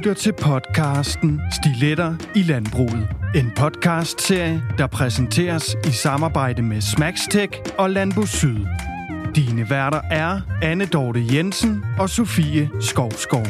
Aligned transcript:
lytter 0.00 0.14
til 0.14 0.32
podcasten 0.32 1.40
Stiletter 1.52 2.14
i 2.36 2.42
Landbruget. 2.42 3.08
En 3.34 3.52
podcastserie, 3.56 4.62
der 4.78 4.86
præsenteres 4.86 5.76
i 5.86 5.90
samarbejde 5.90 6.62
med 6.62 6.80
Smagstek 6.80 7.72
og 7.78 7.90
Landbrug 7.90 8.28
Syd. 8.28 8.56
Dine 9.36 9.70
værter 9.70 10.00
er 10.10 10.40
Anne 10.62 10.86
Dorte 10.86 11.26
Jensen 11.32 11.84
og 11.98 12.10
Sofie 12.10 12.70
Skovskov. 12.80 13.42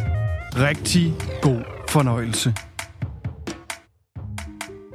Rigtig 0.57 1.15
god 1.43 1.63
fornøjelse. 1.89 2.55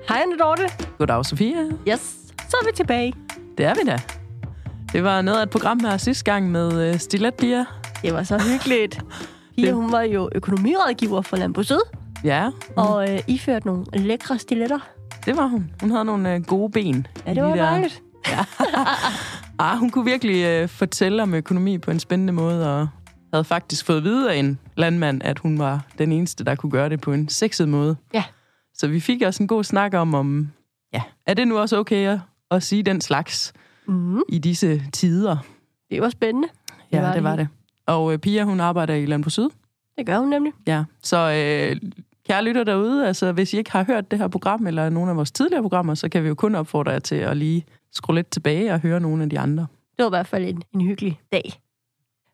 Hej 0.08 0.22
Anne 0.22 0.38
Dorte. 0.38 0.64
Goddag, 0.98 1.26
Sofia. 1.26 1.64
Yes, 1.90 2.16
så 2.50 2.58
er 2.62 2.66
vi 2.66 2.72
tilbage. 2.76 3.14
Det 3.58 3.66
er 3.66 3.74
vi 3.74 3.82
da. 3.86 3.98
Det 4.94 5.04
var 5.04 5.22
noget 5.22 5.40
af 5.40 5.44
et 5.44 5.50
program 5.50 5.80
her 5.80 5.98
sidste 5.98 6.24
gang 6.24 6.52
med 6.52 6.90
uh, 6.90 7.00
Stiletpiger. 7.00 7.66
Det 8.02 8.14
var 8.14 8.24
så 8.24 8.38
hyggeligt. 8.38 9.00
Pia, 9.56 9.72
hun 9.72 9.92
var 9.92 10.02
jo 10.02 10.30
økonomirådgiver 10.36 11.22
for 11.22 11.38
Landbrug 11.38 11.66
Syd, 11.66 11.80
Ja, 12.24 12.50
og 12.76 13.14
øh, 13.14 13.20
iførte 13.28 13.66
nogle 13.68 13.86
lækre 13.94 14.40
stiletter. 14.40 14.80
det 15.26 15.38
var 15.38 15.46
hun. 15.48 15.72
Hun 15.82 15.92
havde 15.92 16.06
nogle 16.06 16.36
uh, 16.36 16.46
gode 16.46 16.72
ben. 16.72 17.08
Ja, 17.26 17.30
det 17.30 17.36
de 17.38 17.42
var 17.42 17.48
der- 17.56 17.56
dejligt. 17.56 18.02
Ah, 19.60 19.78
hun 19.78 19.90
kunne 19.90 20.06
virkelig 20.06 20.64
uh, 20.64 20.70
fortælle 20.70 21.24
om 21.24 21.34
økonomi 21.34 21.78
på 21.78 21.92
en 21.92 22.00
spændende 22.00 22.34
måde, 22.34 22.80
og 22.82 22.88
havde 23.34 23.44
faktisk 23.44 23.86
fået 23.86 23.98
at 23.98 24.04
vide 24.04 24.32
af 24.34 24.38
en 24.38 24.60
landmand, 24.78 25.22
at 25.24 25.40
hun 25.40 25.60
var 25.60 25.86
den 25.98 26.12
eneste, 26.12 26.44
der 26.44 26.56
kunne 26.56 26.72
gøre 26.72 26.90
det 26.90 27.02
på 27.02 27.14
en 27.14 27.30
sexet 27.30 27.70
måde. 27.70 27.96
Ja. 28.14 28.24
Så 28.74 28.88
vi 28.88 29.00
fik 29.00 29.22
også 29.22 29.44
en 29.44 29.48
god 29.48 29.64
snak 29.64 29.94
om, 29.94 30.14
om 30.14 30.52
ja, 30.94 31.02
er 31.28 31.34
det 31.34 31.48
nu 31.48 31.58
også 31.58 31.78
okay 31.78 32.08
at, 32.08 32.20
at 32.52 32.64
sige 32.64 32.84
den 32.84 33.02
slags 33.02 33.54
Mm, 33.88 34.22
i 34.30 34.38
disse 34.40 34.82
tider? 34.94 35.38
det 35.92 36.02
var 36.02 36.10
spændende. 36.10 36.48
Ja, 36.92 37.00
var 37.02 37.08
det, 37.08 37.16
det 37.16 37.24
var 37.24 37.36
det. 37.36 37.48
Og 37.88 38.06
uh, 38.06 38.18
Pia, 38.18 38.44
hun 38.44 38.60
arbejder 38.60 38.94
i 38.94 39.06
Landbrug 39.06 39.32
Syd. 39.32 39.50
Det 39.98 40.06
gør 40.06 40.18
hun 40.18 40.30
nemlig. 40.30 40.54
Ja, 40.68 40.84
så 41.04 41.18
øh, 41.18 41.92
kære 42.28 42.44
lytter 42.44 42.64
derude, 42.64 43.08
altså 43.08 43.32
hvis 43.32 43.54
I 43.54 43.58
ikke 43.58 43.72
har 43.72 43.84
hørt 43.84 44.12
det 44.12 44.20
her 44.20 44.28
program, 44.28 44.68
eller 44.68 44.90
nogle 44.90 45.12
af 45.12 45.18
vores 45.18 45.32
tidligere 45.32 45.62
programmer, 45.62 45.96
så 45.96 46.10
kan 46.10 46.24
vi 46.24 46.28
jo 46.28 46.36
kun 46.36 46.56
opfordre 46.56 46.92
jer 46.92 47.00
til 47.00 47.16
at 47.16 47.38
lige 47.38 47.66
skrue 47.92 48.16
lidt 48.16 48.32
tilbage 48.32 48.74
og 48.74 48.80
høre 48.80 49.00
nogle 49.00 49.24
af 49.24 49.30
de 49.30 49.40
andre. 49.40 49.68
Det 49.98 50.04
var 50.04 50.06
i 50.06 50.10
hvert 50.10 50.28
fald 50.28 50.46
en, 50.46 50.64
en 50.74 50.82
hyggelig 50.82 51.20
dag. 51.32 51.54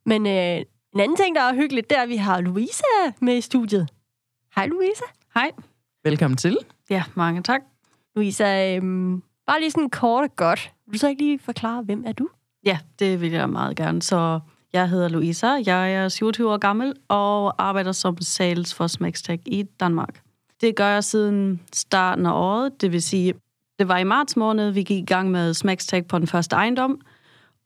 Men 0.06 0.28
øh, 0.28 0.66
en 0.94 1.00
anden 1.00 1.18
ting, 1.18 1.36
der 1.36 1.42
er 1.42 1.56
hyggeligt, 1.56 1.90
det 1.90 1.98
er, 1.98 2.02
at 2.02 2.10
vi 2.10 2.16
har 2.16 2.42
Louisa 2.42 2.84
med 3.20 3.38
i 3.38 3.42
studiet. 3.42 3.90
Hej 4.56 4.68
Louisa. 4.68 5.06
Hej. 5.34 5.52
Velkommen 6.04 6.38
til. 6.38 6.58
Ja, 6.90 7.04
mange 7.16 7.44
tak. 7.44 7.62
Louisa, 8.16 8.76
øh, 8.76 8.82
bare 9.48 9.60
lige 9.60 9.72
sådan 9.72 9.90
kort 9.90 10.24
og 10.24 10.36
godt. 10.36 10.72
Vil 10.86 10.94
du 10.94 11.00
så 11.00 11.08
ikke 11.08 11.22
lige 11.22 11.40
forklare, 11.40 11.84
hvem 11.84 12.04
er 12.08 12.12
du? 12.12 12.28
Ja, 12.66 12.80
det 13.00 13.22
vil 13.22 13.32
jeg 13.32 13.50
meget 13.50 13.78
gerne. 13.78 14.02
Så 14.02 14.40
jeg 14.74 14.90
hedder 14.90 15.08
Louisa, 15.08 15.48
jeg 15.66 15.94
er 15.94 16.10
27 16.10 16.52
år 16.52 16.58
gammel 16.58 16.94
og 17.08 17.64
arbejder 17.64 17.92
som 17.92 18.18
sales 18.22 18.74
for 18.74 18.88
Smagstek 18.88 19.40
i 19.46 19.64
Danmark. 19.64 20.22
Det 20.62 20.76
gør 20.76 20.88
jeg 20.88 21.04
siden 21.04 21.62
starten 21.74 22.26
af 22.26 22.32
året, 22.34 22.82
det 22.82 22.92
vil 22.92 23.02
sige, 23.02 23.34
det 23.80 23.88
var 23.88 23.98
i 23.98 24.04
marts 24.04 24.38
måned, 24.38 24.72
vi 24.72 24.84
gik 24.84 25.04
i 25.04 25.06
gang 25.06 25.32
med 25.32 25.54
Smagstek 25.54 26.08
på 26.08 26.18
den 26.18 26.28
første 26.28 26.56
ejendom, 26.56 27.02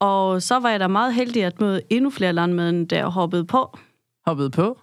og 0.00 0.42
så 0.42 0.58
var 0.58 0.70
jeg 0.70 0.80
da 0.80 0.86
meget 0.86 1.14
heldig 1.14 1.44
at 1.44 1.60
møde 1.60 1.80
endnu 1.90 2.10
flere 2.10 2.32
landmænd, 2.32 2.88
der 2.88 3.06
hoppede 3.06 3.44
på. 3.44 3.78
Hoppet 4.26 4.52
på. 4.52 4.78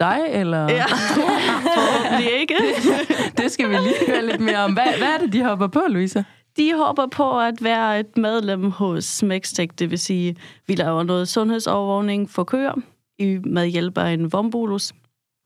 Dig, 0.00 0.20
eller? 0.28 0.62
Ja, 0.62 0.84
forhåbentlig 1.76 2.40
ikke. 2.40 2.54
Det 3.42 3.52
skal 3.52 3.68
vi 3.68 3.74
lige 3.74 4.06
høre 4.06 4.26
lidt 4.26 4.40
mere 4.40 4.58
om. 4.58 4.72
Hvad, 4.72 4.98
hvad 4.98 5.08
er 5.08 5.18
det, 5.18 5.32
de 5.32 5.44
hopper 5.44 5.66
på, 5.66 5.82
Louisa? 5.88 6.22
De 6.56 6.74
håber 6.76 7.06
på 7.06 7.40
at 7.40 7.64
være 7.64 8.00
et 8.00 8.16
medlem 8.16 8.70
hos 8.70 9.04
Smextech, 9.04 9.72
det 9.78 9.90
vil 9.90 9.98
sige, 9.98 10.36
vi 10.66 10.74
laver 10.74 11.02
noget 11.02 11.28
sundhedsovervågning 11.28 12.30
for 12.30 12.44
køer 12.44 12.74
i- 13.18 13.38
med 13.44 13.66
hjælp 13.66 13.98
af 13.98 14.10
en 14.12 14.32
vombulus, 14.32 14.92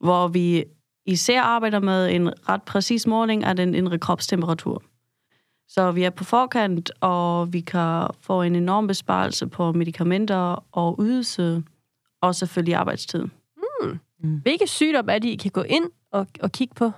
hvor 0.00 0.28
vi 0.28 0.65
især 1.06 1.43
arbejder 1.43 1.81
med 1.81 2.11
en 2.15 2.49
ret 2.49 2.62
præcis 2.62 3.06
måling 3.06 3.44
af 3.44 3.56
den 3.56 3.75
indre 3.75 3.99
kropstemperatur. 3.99 4.83
Så 5.69 5.91
vi 5.93 6.03
er 6.03 6.11
på 6.11 6.25
forkant, 6.25 6.91
og 7.00 7.53
vi 7.53 7.61
kan 7.61 8.06
få 8.21 8.43
en 8.43 8.56
enorm 8.56 8.87
besparelse 8.87 9.47
på 9.47 9.73
medicamenter 9.73 10.65
og 10.73 10.97
ydelse, 11.03 11.62
og 12.23 12.34
selvfølgelig 12.34 12.75
arbejdstid. 12.75 13.25
Hvilke 14.43 14.67
sygdomme 14.67 15.12
er 15.12 15.19
det, 15.19 15.28
I 15.28 15.37
kan 15.37 15.50
gå 15.50 15.62
ind 15.62 15.84
og, 16.12 16.27
og 16.43 16.53
kigge 16.53 16.75
på? 16.75 16.91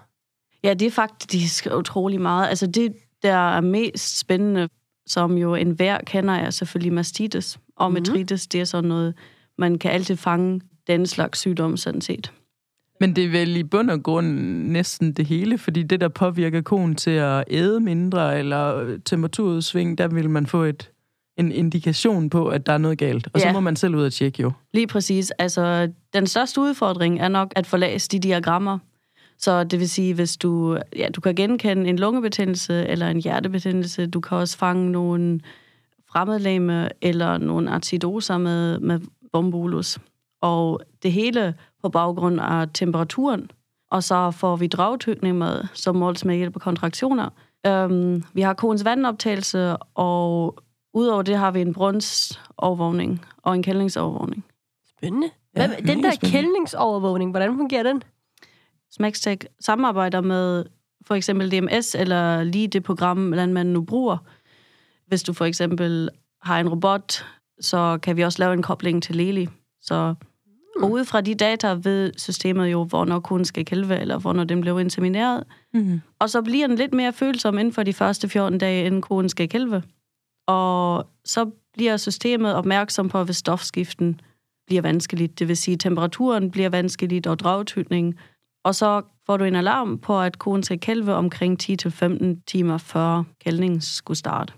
Ja, 0.65 0.75
det 0.75 0.87
er 0.87 0.91
faktisk 0.91 1.67
utrolig 1.77 2.21
meget. 2.21 2.49
Altså 2.49 2.67
det, 2.67 2.95
der 3.23 3.57
er 3.57 3.61
mest 3.61 4.19
spændende, 4.19 4.69
som 5.07 5.39
jo 5.39 5.55
enhver 5.55 5.99
kender, 6.07 6.35
er 6.35 6.51
selvfølgelig 6.51 6.93
mastitis. 6.93 7.59
Og 7.77 7.93
metritis, 7.93 8.47
det 8.47 8.61
er 8.61 8.65
sådan 8.65 8.89
noget, 8.89 9.15
man 9.59 9.79
kan 9.79 9.91
altid 9.91 10.17
fange 10.17 10.61
den 10.87 11.07
slags 11.07 11.39
sygdom 11.39 11.77
sådan 11.77 12.01
set. 12.01 12.33
Men 13.01 13.17
det 13.17 13.25
er 13.25 13.29
vel 13.29 13.57
i 13.57 13.63
bund 13.63 13.91
og 13.91 14.03
grund 14.03 14.27
næsten 14.69 15.13
det 15.13 15.27
hele, 15.27 15.59
fordi 15.59 15.83
det, 15.83 16.01
der 16.01 16.09
påvirker 16.09 16.61
konen 16.61 16.95
til 16.95 17.11
at 17.11 17.45
æde 17.51 17.81
mindre 17.81 18.39
eller 18.39 18.97
temperaturudsving, 19.05 19.99
der 19.99 20.09
vil 20.09 20.31
man 20.31 20.47
få 20.47 20.63
et, 20.63 20.91
en 21.37 21.53
indikation 21.53 22.31
på, 22.31 22.49
at 22.49 22.67
der 22.67 22.73
er 22.73 22.79
noget 22.79 22.99
galt. 22.99 23.29
Og 23.33 23.41
så 23.41 23.47
Ja. 23.47 23.53
må 23.53 23.61
man 23.61 23.77
selv 23.77 23.95
ud 23.95 24.05
og 24.05 24.13
tjekke 24.13 24.43
jo. 24.43 24.53
Lige 24.75 24.87
præcis. 24.87 25.31
Altså, 25.31 25.93
den 26.15 26.27
største 26.27 26.61
udfordring 26.61 27.21
er 27.21 27.29
nok 27.29 27.53
at 27.57 27.67
få 27.67 27.77
læst 27.77 28.13
de 28.13 28.19
diagrammer. 28.19 28.79
Så 29.39 29.65
det 29.65 29.79
vil 29.79 29.89
sige, 29.89 30.15
hvis 30.15 30.37
du, 30.37 30.79
ja, 30.97 31.09
du 31.17 31.21
kan 31.21 31.35
genkende 31.35 31.89
en 31.89 31.99
lungebetændelse 31.99 32.87
eller 32.87 33.09
en 33.09 33.19
hjertebetændelse, 33.21 34.07
du 34.07 34.21
kan 34.21 34.37
også 34.37 34.59
fange 34.59 34.91
nogle 34.93 35.41
fremmedlæme 36.11 36.89
eller 37.03 37.39
nogle 37.39 37.71
acidoser 37.71 38.39
med, 38.39 38.79
med 38.79 39.01
bombulus. 39.33 39.99
Og 40.41 40.81
det 41.03 41.13
hele 41.13 41.55
på 41.83 41.89
baggrund 41.89 42.41
af 42.41 42.69
temperaturen. 42.75 43.51
Og 43.91 44.03
så 44.05 44.31
får 44.31 44.57
vi 44.57 44.67
dragtykning 44.67 45.39
med, 45.39 45.65
som 45.75 45.97
måles 45.97 46.25
med 46.25 46.37
hjælp 46.37 46.57
af 46.57 46.61
kontraktioner. 46.61 47.29
Um, 47.69 48.25
vi 48.33 48.41
har 48.41 48.55
koens 48.55 48.85
vandoptagelse, 48.85 49.77
og 49.77 50.55
udover 50.95 51.23
det 51.23 51.37
har 51.37 51.51
vi 51.51 51.61
en 51.61 51.75
brunsovervågning 51.75 53.25
og 53.43 53.55
en 53.55 53.63
kældningsovervågning. 53.63 54.45
Spændende. 54.89 55.31
Ja, 55.57 55.67
Hvem, 55.67 55.87
den 55.87 56.03
der 56.03 56.11
spændende. 56.11 56.31
kældningsovervågning, 56.31 57.31
hvordan 57.31 57.57
fungerer 57.57 57.83
den? 57.83 58.03
Smagstek 58.93 59.47
samarbejder 59.61 60.21
med 60.21 60.65
for 61.07 61.15
eksempel 61.15 61.51
DMS, 61.51 61.95
eller 61.95 62.45
lige 62.45 62.69
det 62.69 62.83
program, 62.83 63.33
landmanden 63.33 63.75
nu 63.75 63.83
bruger. 63.83 64.19
Hvis 65.07 65.23
du 65.23 65.33
for 65.33 65.45
eksempel 65.45 66.11
har 66.43 66.61
en 66.61 66.69
robot, 66.69 67.25
så 67.61 67.99
kan 68.03 68.17
vi 68.17 68.23
også 68.23 68.43
lave 68.43 68.53
en 68.53 68.63
kobling 68.63 69.03
til 69.03 69.17
Leli. 69.17 69.49
Så 69.81 70.15
og 70.83 70.91
ud 70.91 71.05
fra 71.05 71.21
de 71.21 71.35
data 71.35 71.77
ved 71.83 72.13
systemet 72.17 72.73
jo, 72.73 72.85
hvornår 72.85 73.21
kunden 73.21 73.45
skal 73.45 73.65
kælve, 73.65 73.99
eller 73.99 74.19
hvornår 74.19 74.45
den 74.45 74.61
blev 74.61 74.81
insemineret. 74.81 75.45
Mm-hmm. 75.75 76.01
Og 76.19 76.31
så 76.31 76.43
bliver 76.43 76.67
den 76.67 76.77
lidt 76.77 76.95
mere 76.95 77.13
følsom 77.13 77.59
inden 77.59 77.73
for 77.73 77.83
de 77.83 77.93
første 77.93 78.29
14 78.29 78.59
dage, 78.59 78.87
inden 78.87 79.03
konen 79.03 79.29
skal 79.29 79.49
kælve. 79.49 79.83
Og 80.47 81.07
så 81.25 81.51
bliver 81.75 81.97
systemet 81.97 82.55
opmærksom 82.55 83.09
på, 83.09 83.25
hvis 83.25 83.37
stofskiften 83.37 84.21
bliver 84.67 84.83
vanskeligt. 84.83 85.39
Det 85.39 85.49
vil 85.49 85.57
sige, 85.57 85.73
at 85.73 85.81
temperaturen 85.81 86.51
bliver 86.51 86.69
vanskeligt 86.69 87.27
og 87.27 87.39
dragtydning. 87.39 88.19
Og 88.69 88.75
så 88.75 89.03
får 89.27 89.37
du 89.37 89.45
en 89.45 89.57
alarm 89.57 89.99
på, 89.99 90.21
at 90.21 90.39
konen 90.39 90.63
skal 90.63 90.81
kælve 90.81 91.15
omkring 91.15 91.59
10-15 91.63 92.25
timer 92.47 92.79
før 92.79 93.23
kældningen 93.45 93.81
skulle 93.81 94.19
starte. 94.19 94.53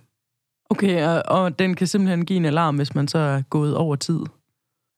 Okay, 0.70 1.06
og, 1.06 1.22
og 1.42 1.58
den 1.58 1.74
kan 1.74 1.86
simpelthen 1.86 2.24
give 2.26 2.36
en 2.36 2.44
alarm, 2.44 2.76
hvis 2.76 2.94
man 2.94 3.08
så 3.08 3.18
er 3.18 3.42
gået 3.50 3.76
over 3.76 3.96
tid. 3.96 4.20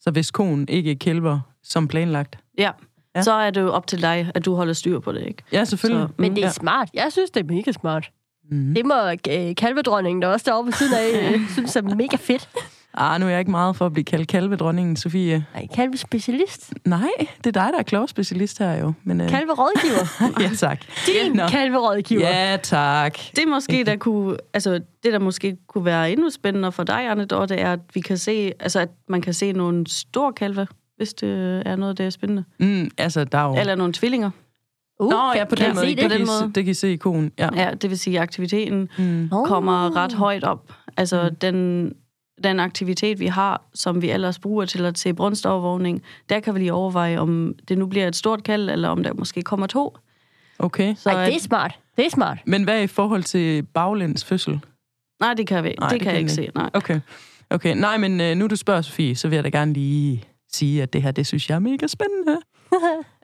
Så 0.00 0.10
hvis 0.10 0.30
konen 0.30 0.68
ikke 0.68 0.94
kælver 0.96 1.40
som 1.62 1.88
planlagt. 1.88 2.38
Ja. 2.58 2.70
Ja. 3.16 3.22
Så 3.22 3.32
er 3.32 3.50
det 3.50 3.60
jo 3.60 3.72
op 3.72 3.86
til 3.86 4.02
dig, 4.02 4.30
at 4.34 4.44
du 4.44 4.54
holder 4.54 4.72
styr 4.72 4.98
på 4.98 5.12
det, 5.12 5.26
ikke? 5.26 5.42
Ja, 5.52 5.64
selvfølgelig. 5.64 6.08
Så- 6.08 6.14
Men 6.18 6.36
det 6.36 6.42
er 6.42 6.46
ja. 6.46 6.52
smart. 6.52 6.88
Jeg 6.94 7.06
synes, 7.12 7.30
det 7.30 7.40
er 7.50 7.54
mega 7.54 7.72
smart. 7.72 8.10
Mm. 8.50 8.74
Det 8.74 8.86
må 8.86 8.94
øh, 9.30 9.54
kalvedronningen, 9.56 10.22
der 10.22 10.28
også 10.28 10.44
derovre 10.50 10.66
ved 10.66 10.72
siden 10.72 10.94
af, 10.94 11.08
øh, 11.34 11.48
synes 11.48 11.76
er 11.76 11.82
mega 11.82 12.16
fedt. 12.16 12.48
Ah, 12.94 13.20
nu 13.20 13.26
er 13.26 13.30
jeg 13.30 13.38
ikke 13.38 13.50
meget 13.50 13.76
for 13.76 13.86
at 13.86 13.92
blive 13.92 14.04
kaldt 14.04 14.28
kalvedronningen, 14.28 14.96
Sofie. 14.96 15.46
Nej, 15.54 15.66
kalvespecialist. 15.74 16.74
Nej, 16.84 17.08
det 17.44 17.46
er 17.56 17.62
dig, 17.62 17.70
der 17.72 17.78
er 17.78 17.82
klovspecialist 17.82 18.58
her 18.58 18.72
jo. 18.76 18.92
Men, 19.04 19.20
øh, 19.20 19.28
Kalverådgiver. 19.28 20.24
ja, 20.42 20.50
tak. 20.56 20.80
Din 21.06 21.32
Nå. 21.32 21.46
kalverådgiver. 21.48 22.28
Ja, 22.28 22.56
tak. 22.62 23.18
Det 23.36 23.44
måske, 23.48 23.84
der 23.84 23.96
kunne, 23.96 24.36
altså, 24.54 24.72
det 25.02 25.12
der 25.12 25.18
måske 25.18 25.56
kunne 25.68 25.84
være 25.84 26.12
endnu 26.12 26.30
spændende 26.30 26.72
for 26.72 26.84
dig, 26.84 27.10
Anne 27.10 27.24
Dorte, 27.24 27.54
er, 27.54 27.72
at 27.72 27.80
vi 27.94 28.00
kan 28.00 28.18
se, 28.18 28.52
altså, 28.60 28.80
at 28.80 28.88
man 29.08 29.20
kan 29.20 29.34
se 29.34 29.52
nogle 29.52 29.86
store 29.86 30.32
kalve, 30.32 30.66
hvis 30.96 31.14
det 31.14 31.62
er 31.66 31.76
noget, 31.76 31.98
der 31.98 32.06
er 32.06 32.10
spændende. 32.10 32.44
Mm, 32.60 32.90
altså, 32.98 33.24
der 33.24 33.38
er 33.38 33.44
jo... 33.48 33.56
Eller 33.60 33.74
nogle 33.74 33.92
tvillinger. 33.92 34.30
Uh, 35.00 35.10
Nå, 35.10 35.16
kan- 35.16 35.38
ja, 35.38 35.44
på 35.44 35.56
kan 35.56 35.66
den 35.66 35.74
måde. 35.74 35.86
Det, 35.86 35.92
I, 35.92 36.08
den 36.08 36.10
se- 36.26 36.32
måde? 36.42 36.52
det 36.54 36.64
kan 36.64 36.70
I 36.70 36.74
se 36.74 36.92
i 36.92 36.96
konen. 36.96 37.32
Ja. 37.38 37.48
Ja, 37.56 37.70
det 37.74 37.90
vil 37.90 37.98
sige, 37.98 38.16
at 38.16 38.22
aktiviteten 38.22 38.88
Mm. 38.98 39.28
Kommer 39.44 39.96
ret 39.96 40.12
højt 40.12 40.44
op. 40.44 40.72
Altså, 40.96 41.30
den, 41.40 41.92
den 42.44 42.60
aktivitet, 42.60 43.20
vi 43.20 43.26
har, 43.26 43.62
som 43.74 44.02
vi 44.02 44.10
ellers 44.10 44.38
bruger 44.38 44.64
til 44.64 44.84
at 44.84 44.98
se 44.98 45.14
brunstovervågning, 45.14 46.02
der 46.28 46.40
kan 46.40 46.54
vi 46.54 46.58
lige 46.58 46.72
overveje, 46.72 47.18
om 47.18 47.54
det 47.68 47.78
nu 47.78 47.86
bliver 47.86 48.08
et 48.08 48.16
stort 48.16 48.44
kald, 48.44 48.70
eller 48.70 48.88
om 48.88 49.02
der 49.02 49.12
måske 49.12 49.42
kommer 49.42 49.66
to. 49.66 49.96
Okay. 50.58 50.94
Så, 50.94 51.10
Ej, 51.10 51.24
det 51.26 51.34
er 51.34 51.40
smart. 51.40 51.78
Det 51.96 52.06
er 52.06 52.10
smart. 52.10 52.38
Men 52.46 52.64
hvad 52.64 52.78
er 52.78 52.82
i 52.82 52.86
forhold 52.86 53.22
til 53.22 53.62
baglæns 53.62 54.24
fødsel? 54.24 54.60
nej, 55.20 55.34
det 55.34 55.46
kan, 55.46 55.64
vi, 55.64 55.74
Nej, 55.80 55.88
det 55.88 56.00
kan 56.00 56.12
jeg 56.12 56.18
ikke 56.18 56.32
se. 56.32 56.48
Nej. 56.54 56.70
Okay. 56.74 57.00
Okay, 57.50 57.76
nej, 57.76 57.96
men 57.96 58.20
øh, 58.20 58.36
nu 58.36 58.46
du 58.46 58.56
spørger, 58.56 58.82
Sofie, 58.82 59.16
så 59.16 59.28
vil 59.28 59.36
jeg 59.36 59.44
da 59.44 59.48
gerne 59.48 59.72
lige 59.72 60.24
sige, 60.52 60.82
at 60.82 60.92
det 60.92 61.02
her, 61.02 61.10
det 61.10 61.26
synes 61.26 61.48
jeg 61.48 61.54
er 61.54 61.58
mega 61.58 61.86
spændende. 61.86 62.38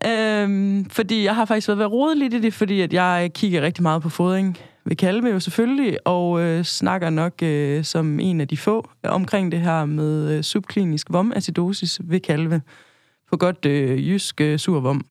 Øhm, 0.06 0.90
fordi 0.90 1.24
jeg 1.24 1.34
har 1.34 1.44
faktisk 1.44 1.68
været 1.68 1.78
ved 1.78 1.84
at 1.84 1.92
rode 1.92 2.18
lidt 2.18 2.34
i 2.34 2.40
det, 2.40 2.54
fordi 2.54 2.80
at 2.80 2.92
jeg 2.92 3.30
kigger 3.34 3.62
rigtig 3.62 3.82
meget 3.82 4.02
på 4.02 4.08
fodring 4.08 4.58
ved 4.88 4.96
kalve 4.96 5.28
jo 5.28 5.40
selvfølgelig, 5.40 6.06
og 6.06 6.40
øh, 6.40 6.64
snakker 6.64 7.10
nok 7.10 7.42
øh, 7.42 7.84
som 7.84 8.20
en 8.20 8.40
af 8.40 8.48
de 8.48 8.56
få 8.56 8.88
omkring 9.02 9.52
det 9.52 9.60
her 9.60 9.84
med 9.84 10.36
øh, 10.36 10.42
subklinisk 10.42 11.06
vomacidosis 11.10 12.00
ved 12.04 12.20
kalve. 12.20 12.62
På 13.30 13.36
godt 13.36 13.64
øh, 13.66 14.08
jysk 14.08 14.40
øh, 14.40 14.58
survom. 14.58 15.04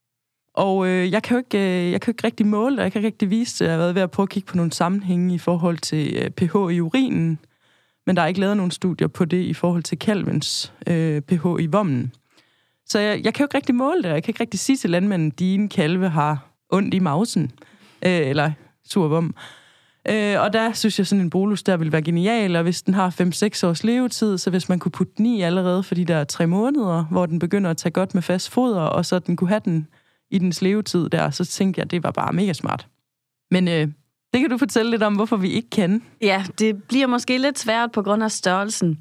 Og 0.54 0.88
øh, 0.88 1.12
jeg, 1.12 1.24
kan 1.24 1.36
jo 1.36 1.38
ikke, 1.38 1.58
øh, 1.58 1.92
jeg 1.92 2.02
kan 2.02 2.12
jo 2.12 2.14
ikke 2.14 2.28
rigtig 2.28 2.46
måle 2.46 2.78
og 2.78 2.84
jeg 2.84 2.92
kan 2.92 3.00
ikke 3.00 3.08
rigtig 3.08 3.30
vise 3.30 3.64
at 3.64 3.68
Jeg 3.68 3.74
har 3.74 3.84
været 3.84 3.96
ved 3.96 4.02
at 4.02 4.12
prøve 4.12 4.24
at 4.24 4.30
kigge 4.30 4.48
på 4.48 4.58
nogle 4.58 4.72
sammenhænge 4.72 5.36
i 5.36 5.38
forhold 5.38 5.78
til 5.78 6.16
øh, 6.16 6.30
pH 6.30 6.56
i 6.56 6.82
urinen, 6.82 7.40
men 8.06 8.16
der 8.16 8.22
er 8.22 8.28
ikke 8.28 8.40
lavet 8.40 8.58
nogen 8.58 8.72
studier 8.72 9.08
på 9.08 9.26
det 9.26 9.42
i 9.42 9.54
forhold 9.54 9.84
til 9.84 10.00
kalvens 10.00 10.74
øh, 10.88 11.22
pH 11.22 11.46
i 11.60 11.66
vommen. 11.66 12.14
Så 12.86 13.00
jeg, 13.00 13.22
jeg 13.24 13.34
kan 13.34 13.44
jo 13.44 13.46
ikke 13.46 13.58
rigtig 13.58 13.76
måle 13.76 14.04
det, 14.04 14.10
jeg 14.10 14.24
kan 14.24 14.32
ikke 14.32 14.42
rigtig 14.42 14.60
sige 14.60 14.78
til 14.78 14.90
landmanden, 14.90 15.32
at 15.32 15.40
dine 15.40 15.70
kalve 15.70 16.10
har 16.10 16.50
ondt 16.70 16.94
i 16.94 17.00
mausen, 17.00 17.52
øh, 18.06 18.28
eller 18.28 18.52
sur 18.86 19.08
vom. 19.08 19.36
Øh, 20.10 20.42
og 20.42 20.54
der 20.54 20.74
synes 20.74 21.00
jeg, 21.00 21.08
sådan 21.08 21.22
en 21.22 21.30
bolus 21.30 21.64
der 21.64 21.78
vil 21.78 21.92
være 21.92 22.02
genial, 22.02 22.56
og 22.56 22.64
hvis 22.64 22.82
den 22.82 22.94
har 22.94 23.10
5-6 23.10 23.68
års 23.68 23.84
levetid, 23.84 24.38
så 24.38 24.50
hvis 24.50 24.70
man 24.70 24.80
kunne 24.80 24.92
putte 24.92 25.14
den 25.18 25.26
i 25.26 25.42
allerede 25.42 25.84
for 25.84 25.96
de 25.96 26.06
der 26.06 26.24
tre 26.24 26.48
måneder, 26.48 27.04
hvor 27.04 27.26
den 27.26 27.40
begynder 27.40 27.70
at 27.70 27.78
tage 27.78 27.92
godt 27.92 28.14
med 28.14 28.22
fast 28.22 28.50
foder, 28.50 28.82
og 28.82 29.06
så 29.06 29.20
den 29.20 29.36
kunne 29.36 29.50
have 29.50 29.62
den 29.66 29.88
i 30.32 30.40
dens 30.40 30.62
levetid 30.62 31.10
der, 31.10 31.30
så 31.30 31.46
tænkte 31.46 31.80
jeg, 31.80 31.92
det 31.92 32.04
var 32.04 32.12
bare 32.12 32.34
mega 32.34 32.54
smart. 32.54 32.88
Men 33.52 33.68
øh, 33.68 33.88
det 34.34 34.42
kan 34.42 34.50
du 34.50 34.58
fortælle 34.58 34.92
lidt 34.92 35.04
om, 35.04 35.16
hvorfor 35.16 35.38
vi 35.38 35.50
ikke 35.50 35.70
kan. 35.70 36.04
Ja, 36.22 36.46
det 36.60 36.84
bliver 36.84 37.08
måske 37.08 37.38
lidt 37.38 37.60
svært 37.60 37.92
på 37.92 38.02
grund 38.02 38.24
af 38.24 38.32
størrelsen. 38.32 39.00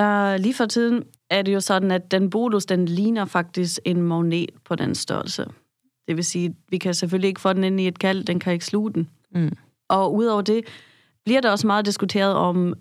Uh, 0.00 0.34
lige 0.34 0.54
for 0.54 0.66
tiden 0.66 1.02
er 1.30 1.42
det 1.42 1.54
jo 1.54 1.60
sådan, 1.60 1.90
at 1.90 2.10
den 2.10 2.30
bolus, 2.30 2.66
den 2.66 2.86
ligner 2.86 3.24
faktisk 3.24 3.78
en 3.84 4.02
magnet 4.02 4.50
på 4.64 4.74
den 4.74 4.94
størrelse. 4.94 5.46
Det 6.08 6.16
vil 6.16 6.24
sige, 6.24 6.54
vi 6.68 6.78
kan 6.78 6.94
selvfølgelig 6.94 7.28
ikke 7.28 7.40
få 7.40 7.52
den 7.52 7.64
ind 7.64 7.80
i 7.80 7.88
et 7.88 7.98
kald, 7.98 8.24
den 8.24 8.40
kan 8.40 8.52
ikke 8.52 8.64
sluge 8.64 8.92
den. 8.92 9.08
Mm. 9.34 9.56
Og 9.88 10.14
udover 10.14 10.42
det, 10.42 10.64
bliver 11.24 11.40
der 11.40 11.50
også 11.50 11.66
meget 11.66 11.86
diskuteret 11.86 12.34
om 12.34 12.74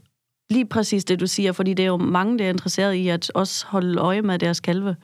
lige 0.50 0.66
præcis 0.66 1.06
det, 1.06 1.20
du 1.20 1.28
siger, 1.28 1.52
fordi 1.52 1.74
det 1.74 1.84
er 1.84 1.88
jo 1.88 1.98
mange, 1.98 2.40
der 2.40 2.46
er 2.46 2.50
interesseret 2.50 2.94
i 2.94 3.08
at 3.08 3.32
også 3.36 3.66
holde 3.68 4.00
øje 4.00 4.22
med 4.22 4.40
deres 4.40 4.60
kalve. 4.60 4.96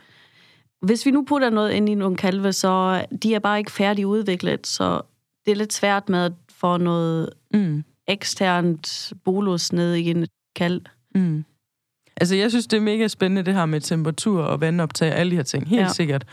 Hvis 0.82 1.06
vi 1.06 1.12
nu 1.12 1.24
putter 1.28 1.50
noget 1.50 1.72
ind 1.72 1.90
i 1.90 1.96
nogle 1.96 2.18
kalve, 2.18 2.54
så 2.54 3.06
de 3.24 3.36
er 3.36 3.40
bare 3.40 3.60
ikke 3.60 3.72
færdig 3.72 4.08
udviklet, 4.08 4.68
så 4.68 5.02
det 5.46 5.52
er 5.52 5.56
lidt 5.56 5.74
svært 5.74 6.10
med 6.10 6.20
at 6.20 6.34
få 6.50 6.78
noget 6.78 7.30
Mm. 7.54 7.84
eksternt 8.08 9.14
bolus 9.26 9.74
ned 9.74 9.96
i 9.96 10.10
en 10.10 10.28
kalv. 10.56 10.82
Mm. 11.16 11.44
Altså, 12.18 12.36
jeg 12.36 12.50
synes, 12.50 12.68
det 12.68 12.78
er 12.78 12.82
mega 12.82 13.08
spændende, 13.08 13.44
det 13.44 13.54
her 13.54 13.66
med 13.66 13.82
temperatur 13.82 14.42
og 14.44 14.62
vandoptag 14.62 15.12
og 15.12 15.18
alle 15.18 15.32
de 15.32 15.36
her 15.36 15.44
ting. 15.44 15.68
Helt 15.68 15.80
Ja. 15.80 15.86
ja. 15.86 15.94
sikkert. 15.94 16.26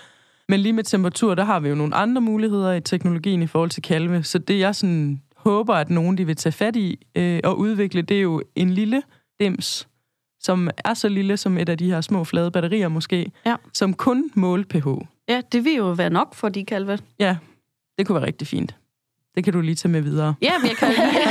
Men 0.48 0.60
lige 0.60 0.72
med 0.72 0.84
temperatur, 0.84 1.34
der 1.34 1.44
har 1.44 1.60
vi 1.60 1.68
jo 1.68 1.74
nogle 1.74 1.94
andre 1.94 2.20
muligheder 2.20 2.72
i 2.72 2.80
teknologien 2.80 3.42
i 3.42 3.46
forhold 3.46 3.70
til 3.70 3.82
kalve. 3.82 4.22
Så 4.22 4.38
det, 4.38 4.58
jeg 4.58 4.74
sådan 4.74 5.22
håber, 5.50 5.74
at 5.74 5.90
nogen 5.90 6.18
de 6.18 6.26
vil 6.26 6.36
tage 6.36 6.52
fat 6.52 6.76
i 6.76 7.06
øh, 7.14 7.40
og 7.44 7.58
udvikle, 7.58 8.02
det 8.02 8.16
er 8.16 8.20
jo 8.20 8.42
en 8.56 8.70
lille 8.70 9.02
dims, 9.40 9.88
som 10.40 10.70
er 10.84 10.94
så 10.94 11.08
lille 11.08 11.36
som 11.36 11.58
et 11.58 11.68
af 11.68 11.78
de 11.78 11.90
her 11.90 12.00
små 12.00 12.24
flade 12.24 12.50
batterier 12.50 12.88
måske, 12.88 13.32
Ja. 13.46 13.56
som 13.72 13.94
kun 13.94 14.30
måler 14.34 14.64
pH. 14.64 14.86
Ja, 15.28 15.40
det 15.52 15.64
vil 15.64 15.74
jo 15.74 15.84
være 15.90 16.10
nok 16.10 16.34
for 16.34 16.48
de 16.48 16.64
kalve. 16.64 16.98
Ja, 17.20 17.36
det 17.98 18.06
kunne 18.06 18.14
være 18.16 18.26
rigtig 18.26 18.46
fint. 18.48 18.74
Det 19.34 19.44
kan 19.44 19.52
du 19.52 19.60
lige 19.60 19.74
tage 19.74 19.92
med 19.92 20.00
videre. 20.00 20.34
Ja, 20.42 20.52
men 20.58 20.68
jeg 20.68 20.76
kan 20.76 20.88
jo 20.88 20.94
lige, 20.94 21.22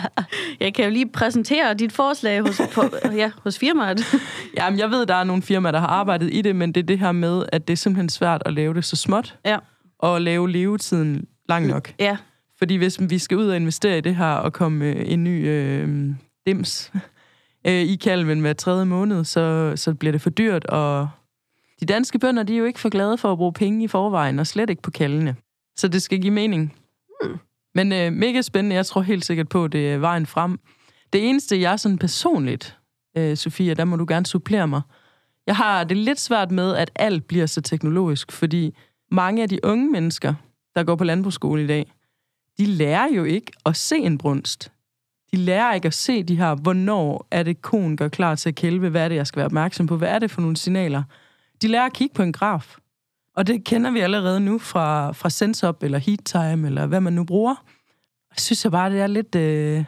jeg 0.66 0.74
kan 0.74 0.84
jo 0.84 0.90
lige 0.90 1.08
præsentere 1.08 1.74
dit 1.74 1.92
forslag 1.92 2.40
hos, 2.40 2.60
på, 2.74 2.82
ja, 3.16 3.30
hos 3.44 3.58
firmaet. 3.58 4.00
Jamen, 4.58 4.78
jeg 4.78 4.90
ved, 4.90 5.06
der 5.06 5.14
er 5.14 5.24
nogle 5.24 5.42
firmaer, 5.42 5.72
der 5.72 5.78
har 5.80 5.86
arbejdet 5.86 6.28
i 6.34 6.42
det, 6.42 6.56
men 6.56 6.72
det 6.72 6.80
er 6.80 6.86
det 6.86 6.98
her 6.98 7.12
med, 7.12 7.44
at 7.52 7.68
det 7.68 7.72
er 7.72 7.76
simpelthen 7.76 8.08
svært 8.08 8.42
at 8.46 8.52
lave 8.52 8.74
det 8.74 8.84
så 8.84 8.96
småt, 8.96 9.38
Ja. 9.44 9.56
og 9.98 10.20
lave 10.20 10.50
levetiden 10.50 11.26
lang 11.48 11.66
nok. 11.66 11.92
Ja, 11.98 12.16
Fordi 12.64 12.76
hvis 12.76 13.00
vi 13.00 13.18
skal 13.18 13.36
ud 13.36 13.48
og 13.48 13.56
investere 13.56 13.98
i 13.98 14.00
det 14.00 14.16
her, 14.16 14.32
og 14.32 14.52
komme 14.52 14.84
øh, 14.84 15.12
en 15.12 15.24
ny 15.24 15.48
øh, 15.48 16.10
dims 16.46 16.92
øh, 17.66 17.72
i 17.72 17.96
kalven 17.96 18.40
hver 18.40 18.52
tredje 18.52 18.84
måned, 18.84 19.24
så, 19.24 19.72
så 19.76 19.94
bliver 19.94 20.12
det 20.12 20.20
for 20.20 20.30
dyrt, 20.30 20.64
og 20.64 21.08
de 21.80 21.86
danske 21.86 22.18
bønder, 22.18 22.42
de 22.42 22.54
er 22.54 22.58
jo 22.58 22.64
ikke 22.64 22.80
for 22.80 22.88
glade 22.88 23.18
for 23.18 23.32
at 23.32 23.38
bruge 23.38 23.52
penge 23.52 23.84
i 23.84 23.88
forvejen, 23.88 24.38
og 24.38 24.46
slet 24.46 24.70
ikke 24.70 24.82
på 24.82 24.90
kaldene. 24.90 25.36
Så 25.76 25.88
det 25.88 26.02
skal 26.02 26.20
give 26.20 26.32
mening. 26.32 26.76
Hmm. 27.22 27.38
Men 27.74 27.92
øh, 27.92 28.12
mega 28.12 28.42
spændende, 28.42 28.76
jeg 28.76 28.86
tror 28.86 29.00
helt 29.00 29.24
sikkert 29.24 29.48
på, 29.48 29.64
at 29.64 29.72
det 29.72 29.92
er 29.92 29.98
vejen 29.98 30.26
frem. 30.26 30.60
Det 31.12 31.28
eneste, 31.28 31.60
jeg 31.60 31.80
sådan 31.80 31.98
personligt, 31.98 32.78
øh, 33.16 33.36
Sofia, 33.36 33.74
der 33.74 33.84
må 33.84 33.96
du 33.96 34.04
gerne 34.08 34.26
supplere 34.26 34.68
mig. 34.68 34.80
Jeg 35.46 35.56
har 35.56 35.84
det 35.84 35.96
lidt 35.96 36.20
svært 36.20 36.50
med, 36.50 36.76
at 36.76 36.90
alt 36.94 37.26
bliver 37.26 37.46
så 37.46 37.60
teknologisk, 37.60 38.32
fordi 38.32 38.76
mange 39.10 39.42
af 39.42 39.48
de 39.48 39.64
unge 39.64 39.90
mennesker, 39.90 40.34
der 40.74 40.84
går 40.84 40.96
på 40.96 41.04
landbrugsskole 41.04 41.64
i 41.64 41.66
dag, 41.66 41.92
de 42.58 42.66
lærer 42.66 43.08
jo 43.08 43.24
ikke 43.24 43.52
at 43.66 43.76
se 43.76 43.96
en 43.96 44.18
brunst. 44.18 44.72
De 45.32 45.36
lærer 45.36 45.74
ikke 45.74 45.86
at 45.86 45.94
se 45.94 46.22
de 46.22 46.36
her, 46.36 46.54
hvornår 46.54 47.26
er 47.30 47.42
det, 47.42 47.62
konen 47.62 47.96
gør 47.96 48.08
klar 48.08 48.34
til 48.34 48.48
at 48.48 48.54
kælve, 48.54 48.88
hvad 48.88 49.04
er 49.04 49.08
det, 49.08 49.16
jeg 49.16 49.26
skal 49.26 49.36
være 49.36 49.46
opmærksom 49.46 49.86
på, 49.86 49.96
hvad 49.96 50.08
er 50.08 50.18
det 50.18 50.30
for 50.30 50.40
nogle 50.40 50.56
signaler. 50.56 51.02
De 51.62 51.68
lærer 51.68 51.86
at 51.86 51.92
kigge 51.92 52.14
på 52.14 52.22
en 52.22 52.32
graf. 52.32 52.76
Og 53.36 53.46
det 53.46 53.64
kender 53.64 53.90
vi 53.90 54.00
allerede 54.00 54.40
nu 54.40 54.58
fra, 54.58 55.12
fra 55.12 55.30
SenseUp 55.30 55.82
eller 55.82 55.98
Heat 55.98 56.20
Time, 56.24 56.66
eller 56.66 56.86
hvad 56.86 57.00
man 57.00 57.12
nu 57.12 57.24
bruger. 57.24 57.54
Jeg 58.30 58.40
synes 58.40 58.64
jeg 58.64 58.72
bare, 58.72 58.90
det 58.90 59.00
er 59.00 59.06
lidt... 59.06 59.34
Øh, 59.34 59.84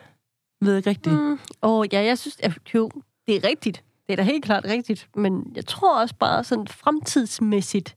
ved 0.60 0.76
ikke 0.76 0.90
rigtigt. 0.90 1.14
Mm. 1.14 1.38
Og 1.60 1.86
ja, 1.92 2.04
jeg 2.04 2.18
synes, 2.18 2.36
at 2.40 2.74
jo, 2.74 2.90
det 3.26 3.36
er 3.36 3.48
rigtigt. 3.48 3.84
Det 4.06 4.12
er 4.12 4.16
da 4.16 4.22
helt 4.22 4.44
klart 4.44 4.64
rigtigt. 4.64 5.08
Men 5.14 5.52
jeg 5.54 5.66
tror 5.66 6.00
også 6.00 6.14
bare 6.14 6.44
sådan 6.44 6.66
fremtidsmæssigt, 6.66 7.96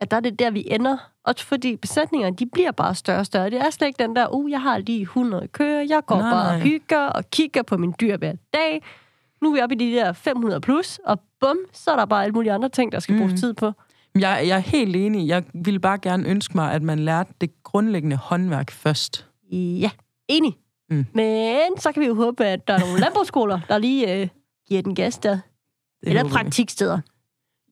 at 0.00 0.10
der 0.10 0.16
er 0.16 0.20
det 0.20 0.38
der, 0.38 0.50
vi 0.50 0.64
ender. 0.70 1.10
Også 1.24 1.44
fordi 1.46 1.76
besætningerne, 1.76 2.36
de 2.36 2.46
bliver 2.46 2.70
bare 2.72 2.94
større 2.94 3.18
og 3.18 3.26
større. 3.26 3.50
Det 3.50 3.60
er 3.60 3.70
slet 3.70 3.86
ikke 3.88 4.02
den 4.02 4.16
der, 4.16 4.34
uh, 4.34 4.50
jeg 4.50 4.60
har 4.62 4.78
lige 4.78 5.02
100 5.02 5.48
køer, 5.48 5.80
jeg 5.80 6.02
går 6.06 6.18
Nej, 6.18 6.30
bare 6.30 6.54
og 6.54 6.60
hygger 6.60 7.06
og 7.06 7.30
kigger 7.30 7.62
på 7.62 7.76
min 7.76 7.94
dyr 8.00 8.16
hver 8.16 8.32
dag. 8.54 8.82
Nu 9.42 9.50
er 9.50 9.54
vi 9.54 9.60
oppe 9.60 9.74
i 9.74 9.78
de 9.78 9.92
der 9.96 10.12
500 10.12 10.60
plus, 10.60 11.00
og 11.06 11.20
bum, 11.40 11.56
så 11.72 11.90
er 11.90 11.96
der 11.96 12.04
bare 12.04 12.22
alle 12.24 12.32
mulige 12.32 12.52
andre 12.52 12.68
ting, 12.68 12.92
der 12.92 12.98
skal 13.00 13.16
bruges 13.16 13.32
Mm. 13.32 13.36
tid 13.38 13.54
på. 13.54 13.72
Jeg, 14.14 14.44
jeg 14.46 14.56
er 14.56 14.58
helt 14.60 14.96
enig. 14.96 15.28
Jeg 15.28 15.44
ville 15.54 15.80
bare 15.80 15.98
gerne 15.98 16.28
ønske 16.28 16.56
mig, 16.56 16.72
at 16.72 16.82
man 16.82 16.98
lærte 16.98 17.32
det 17.40 17.62
grundlæggende 17.62 18.16
håndværk 18.16 18.70
først. 18.70 19.26
Ja, 19.52 19.90
enig. 20.28 20.56
Mm. 20.90 21.06
Men 21.14 21.60
så 21.78 21.92
kan 21.92 22.02
vi 22.02 22.06
jo 22.06 22.14
håbe, 22.14 22.44
at 22.44 22.68
der 22.68 22.74
er 22.74 22.78
nogle 22.80 23.00
landbrugsskoler, 23.04 23.60
der 23.68 23.78
lige 23.78 24.20
øh, 24.20 24.28
giver 24.68 24.82
den 24.82 24.94
gas 24.94 25.18
der. 25.18 25.30
Det 25.30 25.40
Eller 26.08 26.24
praktiksteder. 26.28 27.00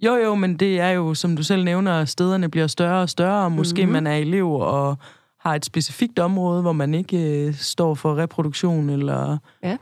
Jo, 0.02 0.14
jo, 0.14 0.34
men 0.34 0.56
det 0.56 0.80
er 0.80 0.88
jo, 0.90 1.14
som 1.14 1.36
du 1.36 1.42
selv 1.42 1.64
nævner, 1.64 2.04
stederne 2.04 2.48
bliver 2.50 2.66
større 2.66 3.02
og 3.02 3.08
større, 3.08 3.44
og 3.44 3.52
måske 3.52 3.74
Mhm. 3.82 3.90
mm-hmm. 3.90 4.02
man 4.02 4.12
er 4.12 4.16
elev 4.16 4.52
og 4.52 4.96
har 5.40 5.54
et 5.54 5.64
specifikt 5.64 6.18
område, 6.18 6.62
hvor 6.62 6.72
man 6.72 6.94
ikke 6.94 7.46
øh, 7.46 7.54
står 7.54 7.94
for 7.94 8.16
reproduktion, 8.16 8.90
eller... 8.90 9.38
Ja. 9.62 9.76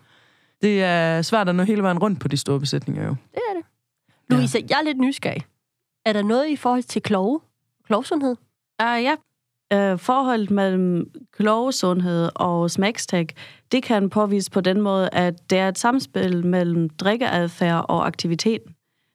Det 0.63 0.83
er 0.83 1.23
svært 1.23 1.49
at 1.49 1.55
nå 1.55 1.63
hele 1.63 1.83
vejen 1.83 1.99
rundt 1.99 2.21
på 2.21 2.29
de 2.29 2.37
store 2.37 2.61
besætninger, 2.61 3.05
jo. 3.07 3.17
Det 3.35 3.41
er 3.51 3.55
det. 3.57 3.65
Louise, 4.29 4.59
jeg 4.71 4.79
er 4.79 4.85
lidt 4.85 4.99
nysgerrig. 4.99 5.43
Er 6.07 6.13
der 6.13 6.23
noget 6.23 6.49
i 6.49 6.57
forhold 6.57 6.83
til 6.83 7.03
klove? 7.03 7.41
Klovsundhed? 7.87 8.37
Uh, 8.83 9.03
ja. 9.05 9.15
Uh, 9.93 9.99
forholdet 9.99 10.51
mellem 10.51 11.11
klovesundhed 11.33 12.31
og 12.35 12.71
smagstek, 12.71 13.33
det 13.73 13.83
kan 13.83 14.11
påvise 14.11 14.51
på 14.51 14.61
den 14.61 14.81
måde, 14.81 15.09
at 15.13 15.51
det 15.51 15.59
er 15.59 15.69
et 15.69 15.79
samspil 15.79 16.47
mellem 16.47 16.89
drikkeadfærd 16.91 17.87
og 17.89 18.07
aktivitet. 18.07 18.61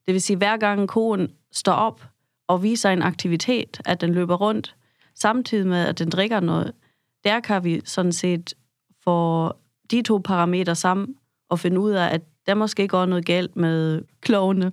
Det 0.08 0.14
vil 0.14 0.22
sige, 0.22 0.38
hver 0.38 0.58
gang 0.58 0.88
koen 0.88 1.32
står 1.52 1.74
op 1.74 2.02
og 2.48 2.64
viser 2.64 2.90
en 2.90 3.02
aktivitet, 3.02 3.82
at 3.86 4.02
den 4.02 4.14
løber 4.14 4.36
rundt, 4.36 4.76
samtidig 5.16 5.68
med, 5.68 5.86
at 5.86 6.00
den 6.00 6.10
drikker 6.10 6.40
noget, 6.40 6.74
der 7.24 7.40
kan 7.40 7.64
vi 7.64 7.82
sådan 7.86 8.12
set 8.12 8.54
få 9.04 9.52
de 9.92 10.02
to 10.02 10.18
parametre 10.18 10.76
sammen 10.76 11.16
og 11.50 11.60
finde 11.60 11.80
ud 11.80 11.92
af, 11.92 12.14
at 12.14 12.22
der 12.46 12.54
måske 12.54 12.88
går 12.88 13.06
noget 13.06 13.26
galt 13.26 13.56
med 13.56 14.02
klovene. 14.22 14.72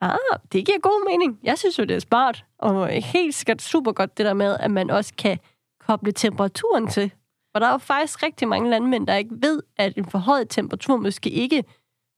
Ah, 0.00 0.18
det 0.52 0.66
giver 0.66 0.78
god 0.78 1.10
mening. 1.10 1.38
Jeg 1.42 1.58
synes 1.58 1.78
jo, 1.78 1.84
det 1.84 1.96
er 1.96 2.00
smart. 2.00 2.44
Og 2.58 2.88
helt 2.88 3.34
skat 3.34 3.62
super 3.62 3.92
godt 3.92 4.18
det 4.18 4.26
der 4.26 4.34
med, 4.34 4.56
at 4.60 4.70
man 4.70 4.90
også 4.90 5.12
kan 5.18 5.38
koble 5.80 6.12
temperaturen 6.12 6.88
til. 6.88 7.12
For 7.52 7.58
der 7.58 7.66
er 7.66 7.72
jo 7.72 7.78
faktisk 7.78 8.22
rigtig 8.22 8.48
mange 8.48 8.70
landmænd, 8.70 9.06
der 9.06 9.14
ikke 9.14 9.34
ved, 9.42 9.62
at 9.76 9.96
en 9.96 10.10
forhøjet 10.10 10.50
temperatur 10.50 10.96
måske 10.96 11.30
ikke, 11.30 11.64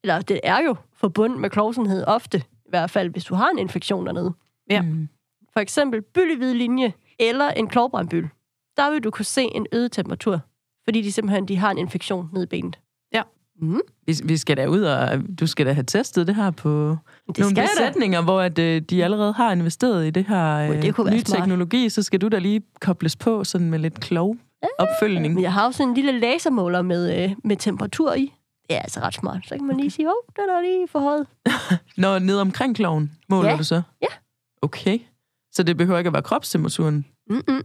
eller 0.02 0.20
det 0.20 0.40
er 0.42 0.58
jo 0.66 0.76
forbundet 0.92 1.40
med 1.40 1.50
klovsenhed 1.50 2.04
ofte, 2.06 2.38
i 2.38 2.68
hvert 2.68 2.90
fald 2.90 3.10
hvis 3.10 3.24
du 3.24 3.34
har 3.34 3.50
en 3.50 3.58
infektion 3.58 4.06
dernede. 4.06 4.32
Ja. 4.70 4.82
Mm. 4.82 5.08
For 5.52 5.60
eksempel 5.60 6.02
byllehvid 6.02 6.54
linje 6.54 6.92
eller 7.20 7.50
en 7.50 7.66
klovbrandbyld. 7.66 8.28
Der 8.76 8.90
vil 8.90 9.04
du 9.04 9.10
kunne 9.10 9.24
se 9.24 9.42
en 9.42 9.66
øget 9.72 9.92
temperatur, 9.92 10.40
fordi 10.84 11.02
de 11.02 11.12
simpelthen 11.12 11.48
de 11.48 11.56
har 11.56 11.70
en 11.70 11.78
infektion 11.78 12.28
nede 12.32 12.44
i 12.44 12.46
benet. 12.46 12.78
Ja. 13.14 13.22
Mm, 13.60 13.80
Vi, 14.06 14.14
vi 14.24 14.36
skal 14.36 14.56
da 14.56 14.66
ud 14.66 14.82
og... 14.82 15.22
Du 15.40 15.46
skal 15.46 15.66
da 15.66 15.72
have 15.72 15.84
testet 15.84 16.26
det 16.26 16.34
her 16.34 16.50
på 16.50 16.96
det 17.26 17.38
nogle 17.38 17.56
jeg 17.56 17.68
da. 17.78 17.84
besætninger, 17.86 18.22
hvor 18.22 18.40
at, 18.40 18.58
øh, 18.58 18.82
de 18.82 19.04
allerede 19.04 19.32
har 19.32 19.52
investeret 19.52 20.06
i 20.06 20.10
det 20.10 20.24
her 20.24 20.56
øh, 20.56 20.82
det 20.82 20.98
nye 21.12 21.22
teknologi, 21.22 21.88
så 21.88 22.02
skal 22.02 22.20
du 22.20 22.28
da 22.28 22.38
lige 22.38 22.62
kobles 22.80 23.16
på 23.16 23.44
sådan 23.44 23.70
med 23.70 23.78
lidt 23.78 24.00
klog 24.00 24.36
opfølgning. 24.78 25.42
Jeg 25.42 25.52
har 25.52 25.66
også 25.66 25.82
en 25.82 25.94
lille 25.94 26.18
lasermåler 26.18 26.82
med, 26.82 27.24
øh, 27.24 27.36
med 27.44 27.56
temperatur 27.56 28.14
i. 28.14 28.34
Det 28.68 28.76
er 28.76 28.80
altså 28.80 29.00
ret 29.00 29.14
smart. 29.14 29.48
Så 29.48 29.56
kan 29.56 29.66
man 29.66 29.76
lige 29.76 29.90
sige, 29.90 30.08
åh, 30.08 30.14
den 30.36 30.44
er 30.48 30.60
lige 30.60 30.88
forhøjet. 30.88 31.26
Når 31.96 32.18
ned 32.18 32.38
omkring 32.40 32.76
kloven, 32.76 33.12
måler 33.28 33.50
Ja. 33.50 33.56
du 33.56 33.64
så? 33.64 33.82
Ja. 34.02 34.06
Okay. 34.62 34.98
Så 35.52 35.62
det 35.62 35.76
behøver 35.76 35.98
ikke 35.98 36.08
at 36.08 36.12
være 36.14 36.22
kropstemperaturen? 36.22 37.04
Mm-mm. 37.30 37.62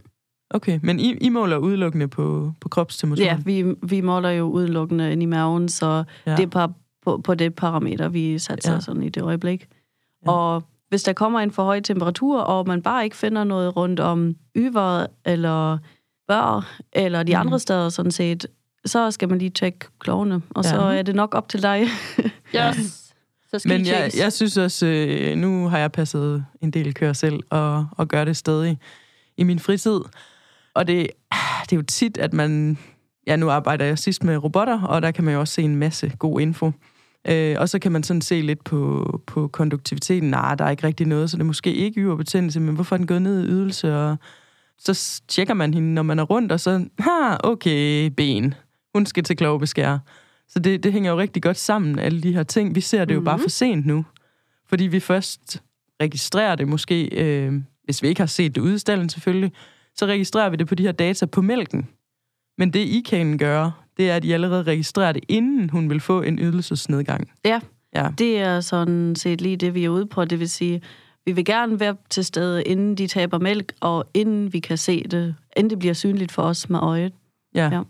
Okay, 0.50 0.80
men 0.82 1.00
I, 1.00 1.14
I 1.14 1.28
måler 1.28 1.56
udelukkende 1.56 2.08
på, 2.08 2.52
på 2.60 2.68
kropstemperaturen? 2.68 3.36
Ja, 3.38 3.42
vi, 3.44 3.74
vi 3.82 4.00
måler 4.00 4.30
jo 4.30 4.44
udelukkende 4.44 5.12
ind 5.12 5.22
i 5.22 5.26
maven, 5.26 5.68
så 5.68 5.86
Ja. 6.26 6.30
ja. 6.30 6.36
det 6.36 6.42
er 6.42 6.46
par, 6.50 6.72
på, 7.02 7.20
på 7.24 7.34
det 7.34 7.54
parameter, 7.54 8.08
vi 8.08 8.38
satser 8.38 8.70
Ja. 8.70 8.74
ja. 8.74 8.80
sådan 8.80 9.02
i 9.02 9.08
det 9.08 9.22
øjeblik. 9.22 9.60
Ja. 10.26 10.30
Ja. 10.30 10.36
Og 10.36 10.62
hvis 10.88 11.02
der 11.02 11.12
kommer 11.12 11.40
en 11.40 11.50
for 11.50 11.64
høj 11.64 11.80
temperatur, 11.80 12.40
og 12.40 12.66
man 12.66 12.82
bare 12.82 13.04
ikke 13.04 13.16
finder 13.16 13.44
noget 13.44 13.76
rundt 13.76 14.00
om 14.00 14.36
yveret, 14.56 15.06
eller 15.24 15.78
bør, 16.28 16.76
eller 16.92 17.22
de 17.22 17.32
Mhm. 17.32 17.40
andre 17.40 17.58
steder 17.58 17.88
sådan 17.88 18.12
set, 18.12 18.46
så 18.86 19.10
skal 19.10 19.28
man 19.28 19.38
lige 19.38 19.50
tjekke 19.50 19.78
klovene, 19.98 20.42
og 20.50 20.64
Ja. 20.64 20.70
så 20.70 20.76
er 20.80 21.02
det 21.02 21.14
nok 21.14 21.34
op 21.34 21.48
til 21.48 21.62
dig. 21.62 21.86
Yes. 22.56 23.00
Så 23.50 23.58
skal 23.58 23.68
Men 23.68 23.86
jeg, 23.86 24.10
jeg 24.18 24.32
synes 24.32 24.56
også, 24.56 24.86
øh, 24.86 25.36
nu 25.36 25.68
har 25.68 25.78
jeg 25.78 25.92
passet 25.92 26.44
en 26.60 26.70
del 26.70 26.94
køer 26.94 27.12
selv, 27.12 27.40
og, 27.50 27.86
og 27.96 28.08
gør 28.08 28.24
det 28.24 28.36
stadig 28.36 28.78
i 29.36 29.42
min 29.42 29.58
fritid. 29.58 30.00
Og 30.74 30.86
det, 30.86 31.06
det 31.64 31.72
er 31.72 31.76
jo 31.76 31.82
tit, 31.82 32.18
at 32.18 32.32
man... 32.32 32.78
Ja, 33.26 33.36
nu 33.36 33.50
arbejder 33.50 33.84
jeg 33.84 33.98
sidst 33.98 34.24
med 34.24 34.36
robotter, 34.36 34.82
og 34.82 35.02
der 35.02 35.10
kan 35.10 35.24
man 35.24 35.34
jo 35.34 35.40
også 35.40 35.54
se 35.54 35.62
en 35.62 35.76
masse 35.76 36.12
god 36.18 36.40
info. 36.40 36.72
Øh, 37.28 37.56
og 37.58 37.68
så 37.68 37.78
kan 37.78 37.92
man 37.92 38.02
sådan 38.02 38.20
se 38.20 38.40
lidt 38.40 38.64
på, 38.64 39.04
på 39.26 39.48
konduktiviteten. 39.48 40.30
Nej, 40.30 40.54
der 40.54 40.64
er 40.64 40.70
ikke 40.70 40.86
rigtig 40.86 41.06
noget, 41.06 41.30
så 41.30 41.36
det 41.36 41.40
er 41.40 41.46
måske 41.46 41.74
ikke 41.74 42.00
yverbetændelse, 42.00 42.60
men 42.60 42.74
hvorfor 42.74 42.96
er 42.96 42.98
den 42.98 43.06
gået 43.06 43.22
ned 43.22 43.44
i 43.44 43.46
ydelse? 43.46 43.96
Og 43.96 44.16
så 44.78 45.22
tjekker 45.28 45.54
man 45.54 45.74
hende, 45.74 45.94
når 45.94 46.02
man 46.02 46.18
er 46.18 46.22
rundt, 46.22 46.52
og 46.52 46.60
så, 46.60 46.84
ha, 46.98 47.36
okay, 47.44 48.06
ben. 48.16 48.54
Hun 48.94 49.06
skal 49.06 49.24
til 49.24 49.36
klovbeskær. 49.36 49.98
Så 50.48 50.58
det, 50.58 50.82
det 50.82 50.92
hænger 50.92 51.10
jo 51.10 51.18
rigtig 51.18 51.42
godt 51.42 51.56
sammen, 51.56 51.98
alle 51.98 52.20
de 52.20 52.32
her 52.32 52.42
ting. 52.42 52.74
Vi 52.74 52.80
ser 52.80 53.04
det 53.04 53.14
jo 53.14 53.20
bare 53.20 53.36
Mhm. 53.36 53.42
for 53.42 53.50
sent 53.50 53.86
nu. 53.86 54.04
Fordi 54.68 54.84
vi 54.86 55.00
først 55.00 55.62
registrerer 56.02 56.54
det 56.56 56.68
måske, 56.68 57.04
øh, 57.06 57.52
hvis 57.84 58.02
vi 58.02 58.08
ikke 58.08 58.20
har 58.20 58.26
set 58.26 58.54
det 58.54 58.60
ude 58.60 58.74
i 58.74 58.78
stallen 58.78 59.08
selvfølgelig, 59.08 59.52
så 59.94 60.06
registrerer 60.06 60.50
vi 60.50 60.56
det 60.56 60.66
på 60.68 60.74
de 60.74 60.82
her 60.82 60.92
data 60.92 61.26
på 61.26 61.42
mælken. 61.42 61.88
Men 62.58 62.72
det 62.72 62.78
I 62.80 63.02
kan 63.08 63.38
gøre, 63.38 63.72
det 63.96 64.10
er, 64.10 64.16
at 64.16 64.24
I 64.24 64.32
allerede 64.32 64.62
registrerer 64.62 65.12
det, 65.12 65.24
inden 65.28 65.70
hun 65.70 65.90
vil 65.90 66.00
få 66.00 66.22
en 66.22 66.38
ydelsesnedgang. 66.38 67.30
Ja. 67.44 67.60
Ja. 67.94 68.08
Det 68.18 68.38
er 68.38 68.60
sådan 68.60 69.14
set 69.16 69.40
lige 69.40 69.56
det, 69.56 69.74
vi 69.74 69.84
er 69.84 69.88
ude 69.88 70.06
på. 70.06 70.24
Det 70.24 70.40
vil 70.40 70.48
sige, 70.48 70.82
vi 71.26 71.32
vil 71.32 71.44
gerne 71.44 71.80
være 71.80 71.96
til 72.10 72.24
stede, 72.24 72.64
inden 72.64 72.94
de 72.94 73.06
taber 73.06 73.38
mælk, 73.38 73.72
og 73.80 74.06
inden 74.14 74.52
vi 74.52 74.60
kan 74.60 74.78
se 74.78 75.04
det, 75.10 75.34
inden 75.56 75.70
det 75.70 75.78
bliver 75.78 75.94
synligt 75.94 76.32
for 76.32 76.42
os 76.42 76.70
med 76.70 76.78
øjet. 76.78 77.12
Ja. 77.54 77.68
Ja. 77.72 77.82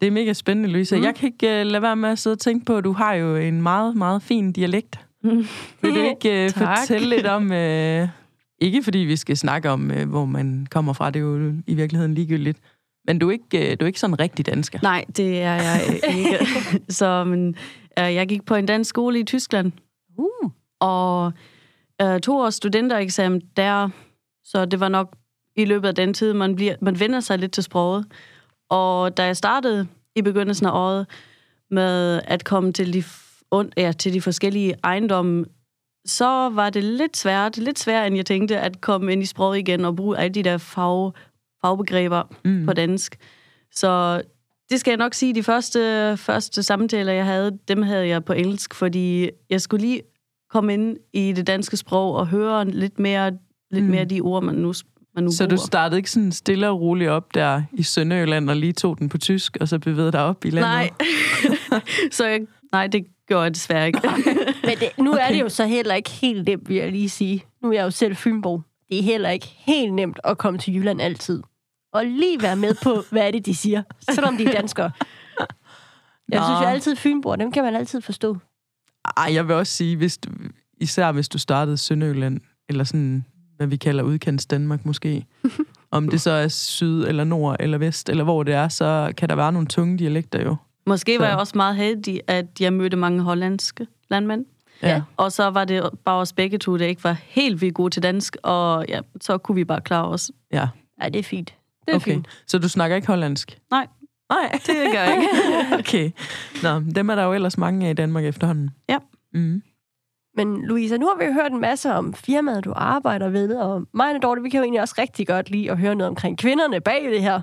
Det 0.00 0.06
er 0.06 0.10
mega 0.10 0.32
spændende, 0.32 0.70
Louise. 0.70 0.94
Mm. 0.94 1.00
Mm. 1.00 1.04
Jeg 1.04 1.14
kan 1.14 1.26
ikke 1.26 1.46
uh, 1.46 1.66
lade 1.66 1.82
være 1.82 1.96
med 1.96 2.08
at 2.08 2.18
sidde 2.18 2.34
og 2.34 2.38
tænke 2.38 2.64
på, 2.66 2.76
at 2.76 2.84
du 2.84 2.92
har 2.92 3.14
jo 3.14 3.36
en 3.36 3.62
meget, 3.62 3.96
meget 3.96 4.22
fin 4.22 4.52
dialekt. 4.52 5.00
Vil 5.82 5.94
du 5.94 6.00
ikke 6.00 6.44
uh, 6.44 6.50
fortælle 6.50 7.08
lidt 7.08 7.26
om... 7.26 7.50
Uh, 7.50 8.08
ikke 8.58 8.82
fordi 8.82 8.98
vi 8.98 9.16
skal 9.16 9.36
snakke 9.36 9.70
om, 9.70 9.90
uh, 9.90 10.08
hvor 10.08 10.24
man 10.24 10.66
kommer 10.70 10.92
fra. 10.92 11.10
Det 11.10 11.20
er 11.20 11.24
jo 11.24 11.52
i 11.66 11.74
virkeligheden 11.74 12.14
ligegyldigt. 12.14 12.58
Men 13.06 13.18
du 13.18 13.28
er 13.28 13.32
ikke, 13.32 13.76
du 13.76 13.84
er 13.84 13.86
ikke 13.86 14.00
sådan 14.00 14.20
rigtig 14.20 14.46
dansker. 14.46 14.78
Nej, 14.82 15.04
det 15.16 15.42
er 15.42 15.54
jeg 15.54 15.80
ikke. 16.18 16.46
Så 16.88 17.24
men, 17.24 17.54
jeg 17.96 18.28
gik 18.28 18.44
på 18.44 18.54
en 18.54 18.66
dansk 18.66 18.88
skole 18.88 19.20
i 19.20 19.24
Tyskland, 19.24 19.72
Uh. 20.18 20.50
og 20.80 21.32
øh, 22.02 22.20
to 22.20 22.38
års 22.38 22.54
studentereksamen 22.54 23.42
der, 23.56 23.88
så 24.44 24.64
det 24.64 24.80
var 24.80 24.88
nok 24.88 25.16
i 25.56 25.64
løbet 25.64 25.88
af 25.88 25.94
den 25.94 26.14
tid, 26.14 26.32
man, 26.32 26.56
bliver, 26.56 26.74
man 26.80 27.00
vender 27.00 27.20
sig 27.20 27.38
lidt 27.38 27.52
til 27.52 27.62
sproget. 27.62 28.06
Og 28.70 29.16
da 29.16 29.24
jeg 29.24 29.36
startede 29.36 29.86
i 30.16 30.22
begyndelsen 30.22 30.66
af 30.66 30.70
året 30.74 31.06
med 31.70 32.20
at 32.24 32.44
komme 32.44 32.72
til 32.72 32.92
de, 32.92 33.02
ja, 33.76 33.92
til 33.92 34.12
de 34.12 34.20
forskellige 34.20 34.74
ejendomme, 34.84 35.44
så 36.06 36.48
var 36.48 36.70
det 36.70 36.84
lidt 36.84 37.16
svært, 37.16 37.56
lidt 37.56 37.78
sværere, 37.78 38.06
end 38.06 38.16
jeg 38.16 38.26
tænkte, 38.26 38.58
at 38.60 38.80
komme 38.80 39.12
ind 39.12 39.22
i 39.22 39.26
sproget 39.26 39.58
igen 39.58 39.84
og 39.84 39.96
bruge 39.96 40.18
alle 40.18 40.34
de 40.34 40.42
der 40.42 40.58
fag, 40.58 41.12
fagbegreber 41.64 42.22
Mm. 42.44 42.66
på 42.66 42.72
dansk. 42.72 43.16
Så 43.72 44.22
det 44.70 44.80
skal 44.80 44.90
jeg 44.90 44.96
nok 44.98 45.14
sige, 45.14 45.34
de 45.34 45.42
første, 45.42 46.14
første 46.16 46.62
samtaler, 46.62 47.12
jeg 47.12 47.24
havde, 47.24 47.58
dem 47.68 47.82
havde 47.82 48.08
jeg 48.08 48.24
på 48.24 48.32
engelsk, 48.32 48.74
fordi 48.74 49.30
jeg 49.50 49.60
skulle 49.60 49.86
lige 49.86 50.02
komme 50.50 50.72
ind 50.74 50.96
i 51.12 51.32
det 51.32 51.46
danske 51.46 51.76
sprog 51.76 52.14
og 52.14 52.26
høre 52.26 52.64
lidt 52.70 52.98
mere, 52.98 53.32
lidt 53.70 53.84
Mm. 53.84 53.90
mere 53.90 54.04
de 54.04 54.20
ord, 54.20 54.42
man 54.42 54.54
nu, 54.54 54.72
man 55.16 55.24
nu 55.24 55.30
Så 55.30 55.44
du 55.44 55.48
bruger. 55.56 55.66
startede 55.66 55.98
ikke 55.98 56.10
sådan 56.10 56.32
stille 56.32 56.68
og 56.68 56.80
roligt 56.80 57.10
op 57.10 57.34
der 57.34 57.62
i 57.72 57.82
Sønderjylland 57.82 58.50
og 58.50 58.56
lige 58.56 58.72
tog 58.72 58.98
den 58.98 59.08
på 59.08 59.18
tysk, 59.18 59.56
og 59.60 59.68
så 59.68 59.78
bevægede 59.78 60.12
dig 60.12 60.20
op 60.20 60.44
i 60.44 60.50
landet? 60.50 60.70
Nej. 60.70 60.90
så 62.12 62.26
jeg, 62.26 62.40
nej, 62.72 62.86
det 62.86 63.06
gjorde 63.28 63.42
jeg 63.42 63.54
desværre 63.54 63.86
ikke. 63.86 64.00
Men 64.66 64.78
det, 64.80 64.88
nu 64.98 65.12
okay. 65.12 65.22
er 65.22 65.32
det 65.32 65.40
jo 65.40 65.48
så 65.48 65.66
heller 65.66 65.94
ikke 65.94 66.10
helt 66.10 66.46
nemt, 66.46 66.68
vil 66.68 66.76
jeg 66.76 66.90
lige 66.92 67.08
sige. 67.08 67.44
Nu 67.62 67.68
er 67.68 67.72
jeg 67.72 67.84
jo 67.84 67.90
selv 67.90 68.16
Fynbo. 68.16 68.60
Det 68.88 68.98
er 68.98 69.02
heller 69.02 69.30
ikke 69.30 69.46
helt 69.58 69.94
nemt 69.94 70.20
at 70.24 70.38
komme 70.38 70.58
til 70.58 70.74
Jylland 70.74 71.00
altid. 71.02 71.42
Og 71.92 72.06
lige 72.06 72.42
være 72.42 72.56
med 72.56 72.74
på, 72.82 73.02
hvad 73.10 73.26
er 73.26 73.30
det, 73.30 73.46
de 73.46 73.54
siger, 73.54 73.82
selvom 74.10 74.36
de 74.36 74.44
er 74.44 74.52
danskere. 74.52 74.90
Jeg 76.28 76.40
Nå. 76.40 76.46
synes 76.46 76.60
jo 76.60 76.66
altid, 76.66 76.96
Fynboer, 76.96 77.36
dem 77.36 77.52
kan 77.52 77.64
man 77.64 77.76
altid 77.76 78.00
forstå. 78.00 78.36
Ej, 79.16 79.34
jeg 79.34 79.48
vil 79.48 79.56
også 79.56 79.72
sige, 79.72 79.96
hvis 79.96 80.18
du, 80.18 80.30
især 80.80 81.12
hvis 81.12 81.28
du 81.28 81.38
startede 81.38 81.76
Sønderjylland, 81.76 82.40
eller 82.68 82.84
sådan, 82.84 83.24
hvad 83.56 83.66
vi 83.66 83.76
kalder 83.76 84.04
udkants 84.04 84.46
Danmark 84.46 84.86
måske, 84.86 85.26
om 85.90 86.08
det 86.08 86.20
så 86.20 86.30
er 86.30 86.48
syd, 86.48 87.04
eller 87.06 87.24
nord, 87.24 87.56
eller 87.60 87.78
vest, 87.78 88.08
eller 88.08 88.24
hvor 88.24 88.42
det 88.42 88.54
er, 88.54 88.68
så 88.68 89.12
kan 89.16 89.28
der 89.28 89.34
være 89.34 89.52
nogle 89.52 89.68
tunge 89.68 89.98
dialekter 89.98 90.42
jo. 90.42 90.56
Måske 90.86 91.18
var 91.18 91.24
Så. 91.24 91.28
jeg 91.28 91.38
også 91.38 91.52
meget 91.56 91.76
heldig, 91.76 92.20
at 92.26 92.46
jeg 92.60 92.72
mødte 92.72 92.96
mange 92.96 93.22
hollandske 93.22 93.86
landmænd. 94.10 94.44
Ja. 94.82 95.02
Og 95.16 95.32
så 95.32 95.50
var 95.50 95.64
det 95.64 95.90
bare 96.04 96.16
os 96.16 96.32
begge 96.32 96.58
to, 96.58 96.78
der 96.78 96.86
ikke 96.86 97.04
var 97.04 97.16
helt 97.24 97.60
vildt 97.60 97.74
gode 97.74 97.90
til 97.90 98.02
dansk, 98.02 98.36
og 98.42 98.84
ja, 98.88 99.00
så 99.20 99.38
kunne 99.38 99.54
vi 99.54 99.64
bare 99.64 99.80
klare 99.80 100.08
os. 100.08 100.30
Ja, 100.52 100.68
Ja, 101.02 101.08
det 101.08 101.18
er 101.18 101.22
fint. 101.22 101.54
Det 101.86 101.92
er 101.92 101.96
okay. 101.96 102.12
fint. 102.12 102.28
Så 102.46 102.58
du 102.58 102.68
snakker 102.68 102.96
ikke 102.96 103.08
hollandsk? 103.08 103.58
Nej, 103.70 103.86
Nej, 104.30 104.58
det 104.66 104.76
gør 104.92 105.02
jeg 105.02 105.16
ikke. 105.16 105.28
okay. 105.78 106.10
Nå, 106.62 106.92
dem 106.94 107.08
er 107.08 107.14
der 107.14 107.22
jo 107.22 107.32
ellers 107.32 107.58
mange 107.58 107.86
af 107.86 107.90
i 107.90 107.94
Danmark 107.94 108.24
efterhånden. 108.24 108.70
Ja. 108.88 108.98
Mm. 109.34 109.62
Men 110.36 110.66
Louisa, 110.66 110.96
nu 110.96 111.06
har 111.06 111.16
vi 111.18 111.24
jo 111.24 111.32
hørt 111.32 111.52
en 111.52 111.60
masse 111.60 111.92
om 111.92 112.14
firmaet, 112.14 112.64
du 112.64 112.72
arbejder 112.76 113.28
ved, 113.28 113.56
og 113.56 113.86
mig 113.92 114.14
og 114.14 114.22
Dorte, 114.22 114.42
vi 114.42 114.48
kan 114.48 114.58
jo 114.58 114.64
egentlig 114.64 114.80
også 114.80 114.94
rigtig 114.98 115.26
godt 115.26 115.50
lide 115.50 115.70
at 115.70 115.78
høre 115.78 115.94
noget 115.94 116.08
omkring 116.08 116.38
kvinderne 116.38 116.80
bag 116.80 117.04
det 117.04 117.22
her. 117.22 117.40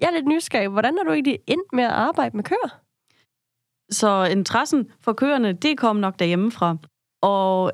Jeg 0.00 0.06
er 0.06 0.12
lidt 0.12 0.26
nysgerrig. 0.26 0.68
Hvordan 0.68 0.98
er 0.98 1.04
du 1.04 1.12
egentlig 1.12 1.38
endt 1.46 1.72
med 1.72 1.84
at 1.84 1.90
arbejde 1.90 2.36
med 2.36 2.44
køer? 2.44 2.80
Så 3.90 4.28
interessen 4.30 4.90
for 5.00 5.12
køerne, 5.12 5.52
det 5.52 5.78
kom 5.78 5.96
nok 5.96 6.18
derhjemmefra. 6.18 6.76
Og 7.22 7.72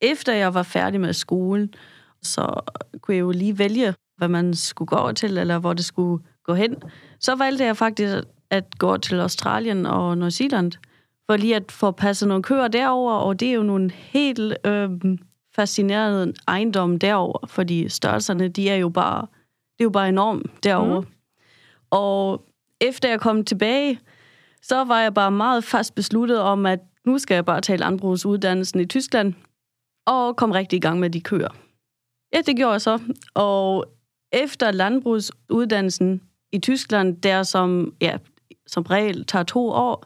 efter 0.00 0.32
jeg 0.32 0.54
var 0.54 0.62
færdig 0.62 1.00
med 1.00 1.12
skolen, 1.12 1.74
så 2.22 2.60
kunne 3.00 3.14
jeg 3.14 3.20
jo 3.20 3.30
lige 3.30 3.58
vælge, 3.58 3.94
hvad 4.16 4.28
man 4.28 4.54
skulle 4.54 4.86
gå 4.86 4.96
over 4.96 5.12
til, 5.12 5.38
eller 5.38 5.58
hvor 5.58 5.72
det 5.72 5.84
skulle 5.84 6.24
gå 6.44 6.54
hen. 6.54 6.76
Så 7.20 7.34
valgte 7.34 7.64
jeg 7.64 7.76
faktisk 7.76 8.14
at 8.50 8.78
gå 8.78 8.96
til 8.96 9.20
Australien 9.20 9.86
og 9.86 10.18
New 10.18 10.28
Zealand, 10.28 10.72
for 11.32 11.36
lige 11.36 11.56
at 11.56 11.72
få 11.72 11.90
passet 11.90 12.28
nogle 12.28 12.42
køer 12.42 12.68
derover, 12.68 13.12
og 13.12 13.40
det 13.40 13.48
er 13.48 13.52
jo 13.52 13.62
nogle 13.62 13.90
helt 13.90 14.66
øh, 14.66 14.90
fascinerende 15.56 16.34
ejendomme 16.48 16.98
derover, 16.98 17.46
fordi 17.46 17.88
størrelserne, 17.88 18.48
de 18.48 18.68
er 18.68 18.76
jo 18.76 18.88
bare, 18.88 19.20
det 19.72 19.80
er 19.80 19.84
jo 19.84 19.90
bare 19.90 20.08
enormt 20.08 20.64
derover. 20.64 21.00
Mm. 21.00 21.06
Og 21.90 22.44
efter 22.80 23.08
jeg 23.08 23.20
kom 23.20 23.44
tilbage, 23.44 24.00
så 24.62 24.84
var 24.84 25.00
jeg 25.00 25.14
bare 25.14 25.30
meget 25.30 25.64
fast 25.64 25.94
besluttet 25.94 26.40
om, 26.40 26.66
at 26.66 26.80
nu 27.04 27.18
skal 27.18 27.34
jeg 27.34 27.44
bare 27.44 27.60
tage 27.60 27.76
landbrugsuddannelsen 27.76 28.80
i 28.80 28.86
Tyskland, 28.86 29.34
og 30.06 30.36
kom 30.36 30.50
rigtig 30.50 30.76
i 30.76 30.80
gang 30.80 31.00
med 31.00 31.10
de 31.10 31.20
køer. 31.20 31.56
Ja, 32.34 32.40
det 32.40 32.56
gjorde 32.56 32.72
jeg 32.72 32.80
så. 32.80 32.98
Og 33.34 33.86
efter 34.32 34.70
landbrugsuddannelsen 34.70 36.20
i 36.52 36.58
Tyskland, 36.58 37.16
der 37.22 37.42
som, 37.42 37.94
ja, 38.00 38.16
som 38.66 38.82
regel 38.82 39.24
tager 39.24 39.42
to 39.42 39.68
år, 39.68 40.04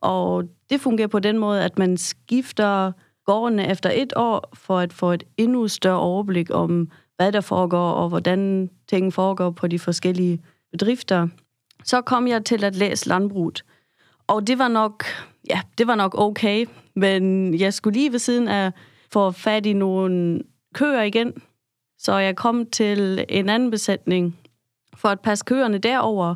og 0.00 0.44
det 0.70 0.80
fungerer 0.80 1.08
på 1.08 1.18
den 1.18 1.38
måde, 1.38 1.64
at 1.64 1.78
man 1.78 1.96
skifter 1.96 2.92
gårdene 3.26 3.68
efter 3.70 3.90
et 3.90 4.12
år, 4.16 4.50
for 4.54 4.78
at 4.78 4.92
få 4.92 5.12
et 5.12 5.24
endnu 5.36 5.68
større 5.68 6.00
overblik 6.00 6.50
om, 6.50 6.90
hvad 7.16 7.32
der 7.32 7.40
foregår, 7.40 7.90
og 7.90 8.08
hvordan 8.08 8.70
ting 8.88 9.12
foregår 9.12 9.50
på 9.50 9.66
de 9.66 9.78
forskellige 9.78 10.42
bedrifter. 10.72 11.28
Så 11.84 12.00
kom 12.00 12.28
jeg 12.28 12.44
til 12.44 12.64
at 12.64 12.76
læse 12.76 13.08
landbruget. 13.08 13.64
Og 14.26 14.46
det 14.46 14.58
var 14.58 14.68
nok, 14.68 15.04
ja, 15.50 15.60
det 15.78 15.86
var 15.86 15.94
nok 15.94 16.14
okay, 16.18 16.66
men 16.94 17.54
jeg 17.60 17.74
skulle 17.74 17.98
lige 17.98 18.12
ved 18.12 18.18
siden 18.18 18.48
af 18.48 18.72
få 19.12 19.30
fat 19.30 19.66
i 19.66 19.72
nogle 19.72 20.42
køer 20.74 21.02
igen. 21.02 21.32
Så 21.98 22.16
jeg 22.16 22.36
kom 22.36 22.66
til 22.66 23.24
en 23.28 23.48
anden 23.48 23.70
besætning 23.70 24.38
for 24.96 25.08
at 25.08 25.20
passe 25.20 25.44
køerne 25.44 25.78
derover. 25.78 26.34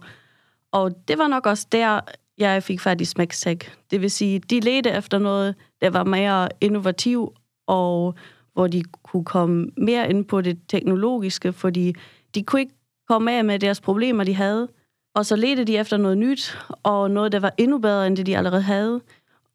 Og 0.73 1.09
det 1.09 1.19
var 1.19 1.29
nok 1.29 1.47
også 1.47 1.67
der, 1.73 2.01
jeg 2.41 2.63
fik 2.63 2.81
fat 2.81 3.01
i 3.01 3.05
Smæksæk. 3.05 3.73
Det 3.91 4.01
vil 4.01 4.11
sige, 4.11 4.39
de 4.39 4.61
ledte 4.61 4.91
efter 4.91 5.19
noget, 5.19 5.55
der 5.81 5.91
var 5.91 6.05
mere 6.05 6.49
innovativ, 6.61 7.33
og 7.67 8.15
hvor 8.53 8.67
de 8.67 8.83
kunne 9.03 9.25
komme 9.25 9.67
mere 9.77 10.11
ind 10.11 10.25
på 10.25 10.41
det 10.41 10.59
teknologiske, 10.69 11.53
fordi 11.53 11.95
de 12.35 12.43
kunne 12.43 12.61
ikke 12.61 12.75
komme 13.09 13.33
af 13.33 13.45
med 13.45 13.59
deres 13.59 13.81
problemer, 13.81 14.25
de 14.25 14.35
havde. 14.35 14.69
Og 15.15 15.27
så 15.27 15.37
ledte 15.37 15.65
de 15.65 15.79
efter 15.79 15.97
noget 15.97 16.19
nyt, 16.19 16.59
og 16.83 17.11
noget, 17.11 17.33
der 17.33 17.41
var 17.41 17.53
endnu 17.59 17.79
bedre, 17.79 18.07
end 18.07 18.17
det 18.17 18.27
de 18.27 18.37
allerede 18.37 18.63
havde. 18.63 19.01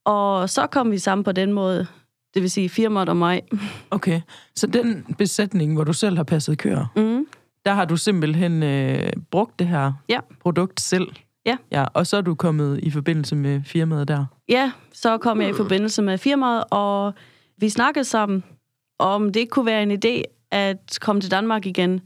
Og 0.06 0.50
så 0.50 0.68
kom 0.68 0.92
vi 0.92 0.98
sammen 0.98 1.24
på 1.24 1.32
den 1.32 1.54
måde. 1.54 1.88
Det 2.34 2.42
vil 2.42 2.52
sige 2.52 2.70
firmaet 2.70 3.10
og 3.10 3.18
mig. 3.18 3.42
Okay, 3.92 4.22
så 4.56 4.68
den 4.68 5.16
besætning, 5.18 5.74
hvor 5.74 5.84
du 5.84 5.94
selv 5.94 6.16
har 6.18 6.24
passet 6.24 6.58
køer, 6.58 6.86
Mm. 6.96 7.26
der 7.66 7.74
har 7.74 7.86
du 7.86 7.98
simpelthen 7.98 8.64
øh, 8.64 9.12
brugt 9.32 9.60
det 9.60 9.68
her 9.68 9.94
Ja. 10.10 10.20
produkt 10.42 10.82
selv? 10.82 11.08
Ja. 11.46 11.58
ja. 11.72 11.86
Og 11.94 12.08
så 12.08 12.18
er 12.18 12.22
du 12.22 12.36
kommet 12.36 12.80
i 12.84 12.90
forbindelse 12.90 13.36
med 13.36 13.62
firmaet 13.64 14.08
der? 14.08 14.26
Ja, 14.50 14.72
så 14.94 15.18
kom 15.18 15.42
jeg 15.42 15.50
i 15.50 15.54
forbindelse 15.54 16.02
med 16.02 16.18
firmaet, 16.18 16.64
og 16.72 17.14
vi 17.58 17.70
snakkede 17.70 18.06
sammen, 18.06 18.44
om 19.00 19.34
det 19.34 19.40
ikke 19.40 19.50
kunne 19.50 19.66
være 19.66 19.84
en 19.84 19.92
idé 19.92 20.22
at 20.52 20.98
komme 21.02 21.22
til 21.22 21.32
Danmark 21.32 21.66
igen. 21.66 22.02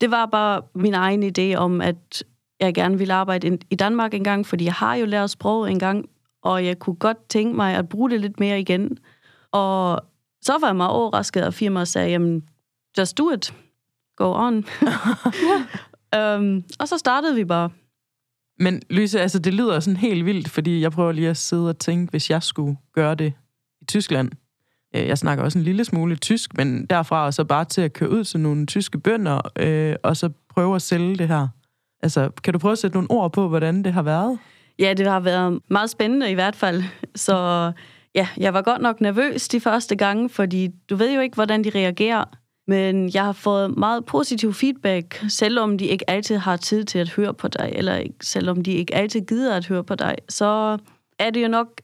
Det 0.00 0.10
var 0.10 0.26
bare 0.26 0.62
min 0.74 0.94
egen 0.94 1.22
idé 1.22 1.56
om, 1.56 1.80
at 1.80 2.24
jeg 2.60 2.74
gerne 2.74 2.98
ville 2.98 3.14
arbejde 3.14 3.58
i 3.70 3.74
Danmark 3.74 4.14
en 4.14 4.24
gang, 4.24 4.46
fordi 4.46 4.64
jeg 4.64 4.72
har 4.72 4.94
jo 4.94 5.06
lært 5.06 5.30
sprog 5.30 5.70
en 5.70 5.78
gang, 5.78 6.08
og 6.42 6.64
jeg 6.64 6.78
kunne 6.78 6.96
godt 6.96 7.28
tænke 7.28 7.56
mig 7.56 7.74
at 7.74 7.88
bruge 7.88 8.10
det 8.10 8.20
lidt 8.20 8.40
mere 8.40 8.60
igen. 8.60 8.98
Og 9.52 10.00
så 10.42 10.58
var 10.60 10.68
jeg 10.68 10.76
meget 10.76 10.92
overrasket, 10.92 11.40
at 11.40 11.54
firmaet 11.54 11.88
sagde, 11.88 12.10
jamen, 12.10 12.48
just 12.98 13.18
do 13.18 13.30
it. 13.30 13.54
Go 14.16 14.34
on. 14.34 14.64
um, 16.16 16.62
og 16.80 16.88
så 16.88 16.98
startede 16.98 17.34
vi 17.34 17.44
bare. 17.44 17.70
Men 18.58 18.82
Lyse, 18.90 19.20
altså 19.20 19.38
det 19.38 19.54
lyder 19.54 19.80
sådan 19.80 19.96
helt 19.96 20.26
vildt, 20.26 20.48
fordi 20.48 20.80
jeg 20.80 20.92
prøver 20.92 21.12
lige 21.12 21.28
at 21.28 21.36
sidde 21.36 21.68
og 21.68 21.78
tænke, 21.78 22.10
hvis 22.10 22.30
jeg 22.30 22.42
skulle 22.42 22.76
gøre 22.94 23.14
det 23.14 23.32
i 23.80 23.84
Tyskland. 23.84 24.30
Øh, 24.96 25.06
jeg 25.06 25.18
snakker 25.18 25.44
også 25.44 25.58
en 25.58 25.64
lille 25.64 25.84
smule 25.84 26.16
tysk, 26.16 26.56
men 26.56 26.86
derfra 26.86 27.26
og 27.26 27.34
så 27.34 27.44
bare 27.44 27.64
til 27.64 27.80
at 27.80 27.92
køre 27.92 28.10
ud 28.10 28.24
til 28.24 28.40
nogle 28.40 28.66
tyske 28.66 28.98
bønder, 28.98 29.40
øh, 29.58 29.96
og 30.02 30.16
så 30.16 30.30
prøve 30.50 30.74
at 30.74 30.82
sælge 30.82 31.16
det 31.16 31.28
her. 31.28 31.48
Altså, 32.02 32.30
kan 32.44 32.52
du 32.52 32.58
prøve 32.58 32.72
at 32.72 32.78
sætte 32.78 32.96
nogle 32.96 33.10
ord 33.10 33.32
på, 33.32 33.48
hvordan 33.48 33.82
det 33.82 33.92
har 33.92 34.02
været? 34.02 34.38
Ja, 34.78 34.94
det 34.96 35.06
har 35.06 35.20
været 35.20 35.60
meget 35.70 35.90
spændende 35.90 36.30
i 36.30 36.34
hvert 36.34 36.56
fald. 36.56 36.82
Så 37.14 37.72
ja, 38.14 38.28
jeg 38.36 38.54
var 38.54 38.62
godt 38.62 38.82
nok 38.82 39.00
nervøs 39.00 39.48
de 39.48 39.60
første 39.60 39.96
gange, 39.96 40.28
fordi 40.28 40.68
du 40.90 40.96
ved 40.96 41.14
jo 41.14 41.20
ikke, 41.20 41.34
hvordan 41.34 41.64
de 41.64 41.70
reagerer. 41.74 42.24
Men 42.66 43.10
jeg 43.14 43.24
har 43.24 43.32
fået 43.32 43.76
meget 43.76 44.04
positiv 44.04 44.52
feedback, 44.52 45.24
selvom 45.28 45.78
de 45.78 45.86
ikke 45.86 46.10
altid 46.10 46.36
har 46.36 46.56
tid 46.56 46.84
til 46.84 46.98
at 46.98 47.10
høre 47.10 47.34
på 47.34 47.48
dig, 47.48 47.72
eller 47.74 48.02
selvom 48.22 48.62
de 48.62 48.72
ikke 48.72 48.94
altid 48.94 49.20
gider 49.20 49.56
at 49.56 49.66
høre 49.66 49.84
på 49.84 49.94
dig, 49.94 50.16
så 50.28 50.78
er 51.18 51.30
det 51.30 51.42
jo 51.42 51.48
nok, 51.48 51.80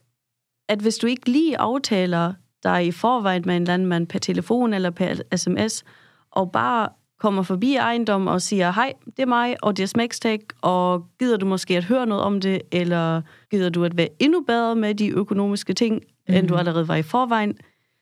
at 0.68 0.78
hvis 0.78 0.96
du 0.96 1.06
ikke 1.06 1.30
lige 1.30 1.58
aftaler 1.58 2.32
dig 2.64 2.86
i 2.86 2.92
forvejen 2.92 3.42
med 3.46 3.56
en 3.56 3.64
landmand 3.64 4.06
per 4.06 4.18
telefon 4.18 4.74
eller 4.74 4.90
per 4.90 5.36
sms, 5.36 5.84
og 6.30 6.52
bare 6.52 6.88
kommer 7.20 7.42
forbi 7.42 7.74
ejendom 7.74 8.26
og 8.26 8.42
siger, 8.42 8.72
hej, 8.72 8.92
det 9.06 9.22
er 9.22 9.26
mig, 9.26 9.56
og 9.62 9.76
det 9.76 9.82
er 9.82 9.86
Smækstek, 9.86 10.40
og 10.62 11.06
gider 11.18 11.36
du 11.36 11.46
måske 11.46 11.76
at 11.76 11.84
høre 11.84 12.06
noget 12.06 12.24
om 12.24 12.40
det, 12.40 12.62
eller 12.72 13.22
gider 13.50 13.68
du 13.68 13.84
at 13.84 13.96
være 13.96 14.08
endnu 14.18 14.40
bedre 14.40 14.76
med 14.76 14.94
de 14.94 15.08
økonomiske 15.08 15.72
ting, 15.72 15.94
mm-hmm. 15.94 16.34
end 16.34 16.48
du 16.48 16.56
allerede 16.56 16.88
var 16.88 16.96
i 16.96 17.02
forvejen, 17.02 17.58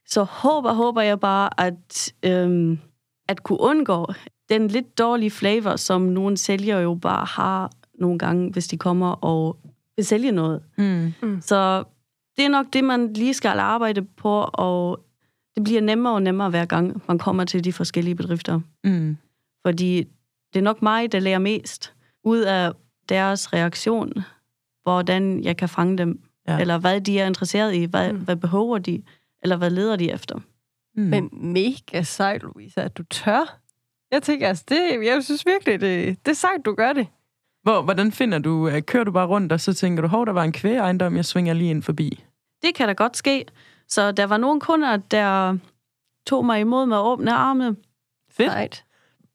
så 0.09 0.23
håber, 0.23 0.73
håber 0.73 1.03
jeg 1.03 1.21
bare, 1.21 1.61
at, 1.61 2.12
øhm, 2.23 2.79
at 3.29 3.43
kunne 3.43 3.61
undgå 3.61 4.07
den 4.49 4.69
lidt 4.69 4.99
dårlige 4.99 5.31
flavor, 5.31 5.77
som 5.77 6.03
nogle 6.03 6.37
sælgere 6.37 6.79
jo 6.81 6.95
bare 6.95 7.25
har 7.25 7.71
nogle 7.95 8.19
gange, 8.19 8.50
hvis 8.53 8.67
de 8.69 8.77
kommer 8.79 9.11
og 9.12 9.57
vil 9.97 10.05
sælge 10.07 10.33
noget. 10.33 10.62
Mm. 10.79 11.12
Så 11.41 11.85
det 12.37 12.45
er 12.45 12.49
nok 12.49 12.67
det, 12.73 12.85
man 12.85 13.12
lige 13.12 13.35
skal 13.35 13.49
arbejde 13.59 14.03
på, 14.03 14.50
og 14.53 15.00
det 15.55 15.65
bliver 15.65 15.81
nemmere 15.81 16.12
og 16.15 16.23
nemmere 16.23 16.50
hver 16.50 16.65
gang, 16.65 17.03
man 17.09 17.19
kommer 17.19 17.45
til 17.45 17.65
de 17.65 17.73
forskellige 17.73 18.15
bedrifter. 18.15 18.61
Mm. 18.85 19.17
Fordi 19.67 20.05
det 20.53 20.59
er 20.59 20.62
nok 20.62 20.83
mig, 20.83 21.12
der 21.12 21.19
lærer 21.21 21.38
mest 21.38 21.95
ud 22.25 22.38
af 22.38 22.73
deres 23.09 23.53
reaktion, 23.53 24.12
hvordan 24.83 25.45
jeg 25.45 25.57
kan 25.57 25.69
fange 25.69 25.99
dem, 25.99 26.21
Ja. 26.49 26.59
eller 26.61 26.79
hvad 26.79 27.00
de 27.00 27.19
er 27.21 27.27
interesseret 27.27 27.75
i, 27.75 27.85
hvad, 27.85 28.12
Mm. 28.12 28.19
mm. 28.19 28.25
hvad 28.25 28.37
behøver 28.37 28.79
de, 28.79 29.03
eller 29.42 29.57
hvad 29.57 29.71
leder 29.71 29.96
de 29.96 30.11
efter. 30.11 30.38
Mm. 30.96 31.03
Men 31.03 31.31
mega 31.33 32.03
sejt, 32.03 32.42
Louise, 32.42 32.83
at 32.83 32.96
du 32.98 33.03
tør. 33.03 33.59
Jeg 34.11 34.22
tænker, 34.22 34.48
altså, 34.48 34.64
det, 34.68 35.07
jeg 35.07 35.24
synes 35.24 35.46
virkelig, 35.46 35.81
det, 35.81 36.27
det 36.27 36.31
er 36.31 36.35
sejt, 36.35 36.64
du 36.64 36.74
gør 36.74 36.92
det. 36.92 37.07
Hvor, 37.62 37.83
hvordan 37.83 38.12
finder 38.12 38.38
du, 38.38 38.68
øh, 38.68 38.83
kører 38.83 39.05
du 39.05 39.12
bare 39.12 39.27
rundt, 39.27 39.53
og 39.53 39.61
så 39.61 39.74
tænker 39.74 40.03
du, 40.03 40.09
hov, 40.09 40.27
der 40.27 40.33
var 40.33 40.44
en 40.44 40.53
kvægeejendom, 40.53 41.16
jeg 41.16 41.24
svinger 41.24 41.55
lige 41.55 41.70
ind 41.70 41.83
forbi. 41.83 42.24
Det 42.62 42.74
kan 42.74 42.88
da 42.88 42.92
godt 42.92 43.16
ske. 43.16 43.44
Så 43.88 44.12
der 44.12 44.27
var 44.27 44.37
nogle 44.37 44.61
kunder, 44.61 44.96
der 44.96 45.59
tog 46.27 46.44
mig 46.44 46.61
imod 46.61 46.87
med 46.87 46.96
åbne 46.96 47.33
arme. 47.33 47.77
Fedt. 48.31 48.53
Sejt. 48.53 48.85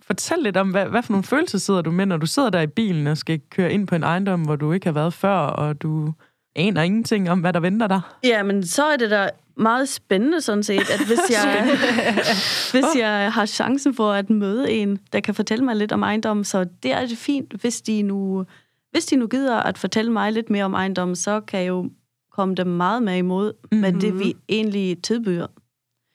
Fortæl 0.01 0.37
lidt 0.39 0.57
om, 0.57 0.71
hvad, 0.71 0.85
hvad 0.85 1.03
for 1.03 1.11
nogle 1.11 1.23
følelser 1.23 1.57
sidder 1.57 1.81
du 1.81 1.91
med, 1.91 2.05
når 2.05 2.17
du 2.17 2.25
sidder 2.25 2.49
der 2.49 2.61
i 2.61 2.67
bilen 2.67 3.07
og 3.07 3.17
skal 3.17 3.41
køre 3.49 3.73
ind 3.73 3.87
på 3.87 3.95
en 3.95 4.03
ejendom, 4.03 4.41
hvor 4.41 4.55
du 4.55 4.71
ikke 4.71 4.85
har 4.85 4.93
været 4.93 5.13
før, 5.13 5.37
og 5.37 5.81
du 5.81 6.13
aner 6.55 6.81
ingenting 6.81 7.29
om, 7.29 7.39
hvad 7.39 7.53
der 7.53 7.59
venter 7.59 7.87
dig. 7.87 8.01
Ja, 8.23 8.43
men 8.43 8.65
så 8.65 8.85
er 8.85 8.97
det 8.97 9.09
da 9.09 9.29
meget 9.57 9.89
spændende 9.89 10.41
sådan 10.41 10.63
set, 10.63 10.89
at 10.89 11.05
hvis 11.05 11.19
jeg, 11.29 11.77
hvis 12.73 13.01
jeg 13.01 13.33
har 13.33 13.45
chancen 13.45 13.95
for 13.95 14.11
at 14.11 14.29
møde 14.29 14.71
en, 14.71 14.99
der 15.13 15.19
kan 15.19 15.35
fortælle 15.35 15.65
mig 15.65 15.75
lidt 15.75 15.91
om 15.91 16.03
ejendom, 16.03 16.43
så 16.43 16.65
det 16.83 16.91
er 16.91 17.05
det 17.05 17.17
fint, 17.17 17.53
hvis 17.61 17.81
de 17.81 18.01
nu, 18.01 18.45
hvis 18.91 19.05
de 19.05 19.15
nu 19.15 19.27
gider 19.27 19.59
at 19.59 19.77
fortælle 19.77 20.11
mig 20.11 20.31
lidt 20.31 20.49
mere 20.49 20.65
om 20.65 20.73
ejendom, 20.73 21.15
så 21.15 21.41
kan 21.41 21.59
jeg 21.59 21.67
jo 21.67 21.89
komme 22.31 22.55
dem 22.55 22.67
meget 22.67 23.03
med 23.03 23.17
imod 23.17 23.53
mm-hmm. 23.53 23.81
med 23.81 23.93
det, 24.01 24.19
vi 24.19 24.35
egentlig 24.49 25.03
tilbyder. 25.03 25.47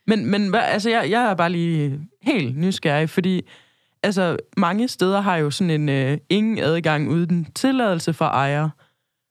Men, 0.07 0.27
men 0.27 0.49
hvad, 0.49 0.61
altså, 0.61 0.91
jeg, 0.91 1.11
jeg 1.11 1.31
er 1.31 1.35
bare 1.35 1.51
lige 1.51 2.01
helt 2.23 2.59
nysgerrig, 2.59 3.11
fordi 3.11 3.43
altså, 4.03 4.37
mange 4.57 4.89
steder 4.89 5.21
har 5.21 5.37
jo 5.37 5.51
sådan 5.51 5.71
en 5.71 5.89
øh, 5.89 6.19
ingen 6.29 6.59
adgang 6.59 7.09
uden 7.09 7.47
tilladelse 7.55 8.13
fra 8.13 8.27
ejer. 8.27 8.69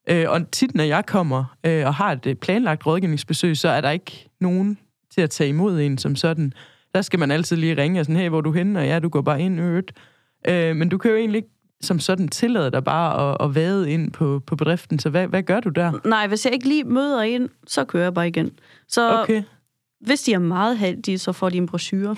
Øh, 0.10 0.26
og 0.30 0.52
tit, 0.52 0.76
når 0.76 0.84
jeg 0.84 1.06
kommer 1.06 1.56
øh, 1.64 1.86
og 1.86 1.94
har 1.94 2.12
et 2.12 2.26
øh, 2.26 2.36
planlagt 2.36 2.86
rådgivningsbesøg, 2.86 3.58
så 3.58 3.70
er 3.70 3.82
der 3.82 3.90
ikke 3.90 4.30
nogen 4.40 4.78
til 5.14 5.22
at 5.22 5.30
tage 5.30 5.50
imod 5.50 5.80
en 5.80 5.98
som 5.98 6.16
sådan. 6.16 6.54
Der 6.96 7.02
skal 7.02 7.20
man 7.20 7.32
altid 7.32 7.56
lige 7.56 7.82
ringe 7.82 8.00
og 8.00 8.06
sådan, 8.06 8.22
hey, 8.22 8.30
hvor 8.30 8.38
er 8.38 8.42
du 8.42 8.52
henne? 8.52 8.80
Og 8.80 8.86
ja, 8.86 9.00
du 9.00 9.10
går 9.10 9.22
bare 9.22 9.42
ind 9.42 9.60
øvrigt. 9.60 9.92
Øh, 10.48 10.76
men 10.76 10.90
du 10.90 10.98
kan 10.98 11.12
jo 11.12 11.18
egentlig 11.18 11.38
ikke 11.38 11.50
som 11.82 12.00
sådan 12.00 12.28
tillade 12.28 12.72
dig 12.72 12.84
bare 12.84 13.32
at, 13.32 13.38
at 13.48 13.56
vade 13.56 13.92
ind 13.92 14.12
på, 14.12 14.42
på 14.48 14.56
bedriften. 14.56 15.00
Så 15.00 15.10
hvad, 15.10 15.28
hvad 15.28 15.44
gør 15.44 15.60
du 15.60 15.70
der? 15.70 15.92
Nej, 16.06 16.28
hvis 16.28 16.46
jeg 16.46 16.54
ikke 16.54 16.68
lige 16.68 16.84
møder 16.84 17.22
en, 17.22 17.50
så 17.68 17.86
kører 17.86 18.04
jeg 18.04 18.14
bare 18.14 18.28
igen. 18.28 18.52
Så 18.88 19.22
Okay. 19.22 19.44
hvis 20.02 20.22
de 20.22 20.34
er 20.34 20.40
meget 20.40 20.78
heldige, 20.78 21.20
så 21.20 21.32
får 21.32 21.50
de 21.50 21.58
en 21.58 21.68
brochure. 21.68 22.16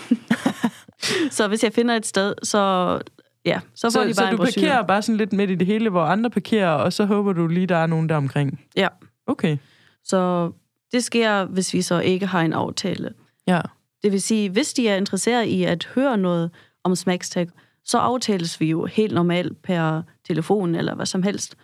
så 1.38 1.48
hvis 1.48 1.64
jeg 1.64 1.74
finder 1.74 1.96
et 1.96 2.06
sted, 2.06 2.34
så 2.44 3.00
ja, 3.46 3.60
så 3.76 3.88
får 3.88 3.92
Så, 3.92 4.00
de 4.00 4.06
bare 4.06 4.14
så 4.14 4.32
du 4.32 4.38
brochure. 4.38 4.68
parkerer 4.68 4.88
bare 4.88 5.02
sådan 5.02 5.18
lidt 5.18 5.34
midt 5.34 5.50
i 5.50 5.56
det 5.56 5.68
hele, 5.68 5.90
hvor 5.90 6.02
andre 6.04 6.30
parkerer, 6.30 6.70
og 6.70 6.94
så 6.94 7.06
håber 7.06 7.34
du 7.34 7.48
lige, 7.48 7.66
der 7.68 7.76
er 7.78 7.88
nogen 7.88 8.10
der 8.10 8.16
omkring. 8.16 8.62
Ja. 8.76 8.88
Okay. 9.28 9.58
Så 10.04 10.52
det 10.92 11.04
sker, 11.04 11.46
hvis 11.46 11.74
vi 11.74 11.82
så 11.82 12.00
ikke 12.00 12.26
har 12.26 12.42
en 12.42 12.54
aftale. 12.54 13.14
Ja. 13.48 13.62
Det 14.04 14.12
vil 14.12 14.22
sige, 14.22 14.50
hvis 14.50 14.74
de 14.74 14.88
er 14.88 14.96
interesseret 14.96 15.46
i 15.46 15.64
at 15.64 15.90
høre 15.96 16.18
noget 16.18 16.52
om 16.84 16.96
Smackstack, 16.96 17.50
så 17.86 17.98
aftales 17.98 18.60
vi 18.60 18.70
jo 18.70 18.86
helt 18.86 19.14
normalt 19.14 19.62
per 19.62 20.02
telefon 20.28 20.76
eller 20.76 20.96
hvad 20.96 21.06
som 21.06 21.24
helst. 21.24 21.56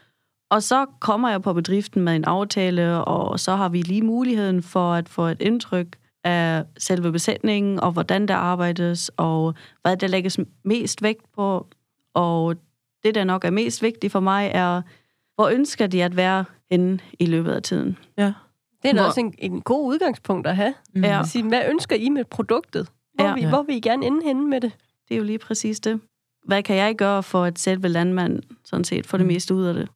Og 0.50 0.64
så 0.64 0.86
kommer 1.00 1.30
jeg 1.30 1.42
på 1.42 1.54
bedriften 1.54 2.04
med 2.04 2.16
en 2.16 2.24
aftale, 2.24 3.06
og 3.06 3.40
så 3.40 3.56
har 3.56 3.70
vi 3.70 3.82
lige 3.82 4.02
muligheden 4.02 4.64
for 4.64 4.94
at 4.94 5.10
få 5.10 5.26
et 5.26 5.42
indtryk 5.42 5.88
af 6.26 6.64
selve 6.78 7.12
besætningen, 7.12 7.80
og 7.80 7.92
hvordan 7.92 8.28
der 8.28 8.36
arbejdes, 8.36 9.12
og 9.18 9.54
hvad 9.82 9.98
der 9.98 10.08
lægges 10.08 10.40
mest 10.64 11.02
vægt 11.02 11.32
på. 11.36 11.68
Og 12.14 12.56
det, 13.04 13.16
der 13.16 13.24
nok 13.24 13.46
er 13.46 13.50
mest 13.50 13.82
vigtigt 13.82 14.12
for 14.12 14.20
mig, 14.20 14.52
er, 14.54 14.82
hvor 15.36 15.48
ønsker 15.48 15.88
de 15.88 16.04
at 16.04 16.16
være 16.16 16.46
henne 16.72 17.00
i 17.20 17.26
løbet 17.26 17.52
af 17.52 17.62
tiden. 17.64 17.98
Ja. 18.18 18.34
Det 18.84 18.90
er 18.90 18.94
da 18.94 19.00
Hvor- 19.00 19.08
også 19.08 19.20
en, 19.20 19.34
en 19.38 19.62
god 19.62 19.88
udgangspunkt 19.88 20.48
at 20.48 20.56
have. 20.56 20.74
Mm. 20.96 21.04
Ja. 21.04 21.20
At 21.20 21.28
sige, 21.28 21.44
hvad 21.48 21.62
ønsker 21.70 21.96
I 21.96 22.10
med 22.10 22.24
produktet? 22.26 22.88
Hvor, 23.14 23.24
Ja. 23.24 23.30
ja. 23.30 23.36
vi, 23.36 23.42
Ja. 23.42 23.50
hvor 23.50 23.64
vil 23.64 23.76
I 23.76 23.80
gerne 23.80 24.06
ende 24.06 24.24
henne 24.26 24.48
med 24.48 24.62
det? 24.62 24.72
Det 25.08 25.16
er 25.16 25.18
jo 25.18 25.24
lige 25.24 25.40
præcis 25.40 25.80
det. 25.80 26.00
Hvad 26.46 26.64
kan 26.64 26.76
jeg 26.76 26.96
gøre 26.96 27.24
for 27.24 27.44
at 27.44 27.60
selve 27.60 27.88
landmand 27.88 28.44
sådan 28.66 28.84
set 28.84 29.06
få 29.08 29.18
det 29.18 29.26
Mm. 29.26 29.32
meste 29.32 29.54
ud 29.56 29.64
af 29.64 29.74
det? 29.74 29.90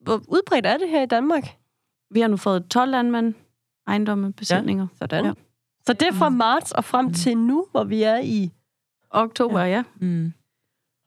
Hvor 0.00 0.14
udbredt 0.28 0.66
er 0.66 0.76
det 0.76 0.88
her 0.88 1.02
i 1.02 1.06
Danmark? 1.06 1.56
Vi 2.10 2.20
har 2.20 2.28
nu 2.28 2.36
fået 2.36 2.66
12 2.70 2.90
landmænd, 2.90 3.34
ejendomme, 3.86 4.32
besætninger. 4.32 4.86
Sådan. 4.98 5.24
Ja. 5.24 5.32
Så 5.86 5.92
det 5.92 6.08
er 6.08 6.12
fra 6.12 6.28
marts 6.28 6.72
og 6.72 6.84
frem 6.84 7.12
til 7.12 7.38
nu, 7.38 7.66
hvor 7.70 7.84
vi 7.84 8.02
er 8.02 8.18
i... 8.22 8.50
Oktober, 9.10 9.60
ja. 9.60 9.66
ja. 9.66 9.82
Mm. 10.00 10.32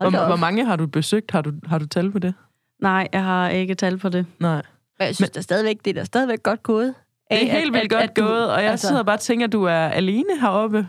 Da 0.01 0.09
Hvor, 0.09 0.25
hvor 0.27 0.35
mange 0.35 0.65
har 0.65 0.75
du 0.75 0.87
besøgt? 0.87 1.31
Har 1.31 1.41
du, 1.41 1.51
har 1.65 1.77
du 1.79 1.85
tal 1.87 2.11
på 2.11 2.19
det? 2.19 2.33
Nej, 2.81 3.07
jeg 3.13 3.23
har 3.23 3.49
ikke 3.49 3.75
tal 3.75 3.97
på 3.97 4.09
det. 4.09 4.25
Nej. 4.39 4.61
Men 4.99 5.05
jeg 5.07 5.15
synes, 5.15 5.19
Men- 5.29 5.33
det 5.33 5.37
er 5.37 5.41
stadigvæk, 5.41 5.77
det 5.85 5.89
er 5.97 6.01
da 6.01 6.03
stadigvæk 6.03 6.43
godt 6.43 6.63
gået. 6.63 6.93
Det 7.31 7.43
er 7.51 7.51
helt 7.59 7.73
vildt 7.73 7.91
godt 7.91 8.17
du- 8.17 8.21
gået, 8.21 8.51
og 8.53 8.63
jeg 8.63 8.71
altså- 8.71 8.87
sidder 8.87 9.03
bare 9.03 9.15
og 9.15 9.19
tænker, 9.19 9.45
at 9.47 9.51
du 9.51 9.63
er 9.63 9.71
alene 9.87 10.39
heroppe. 10.41 10.87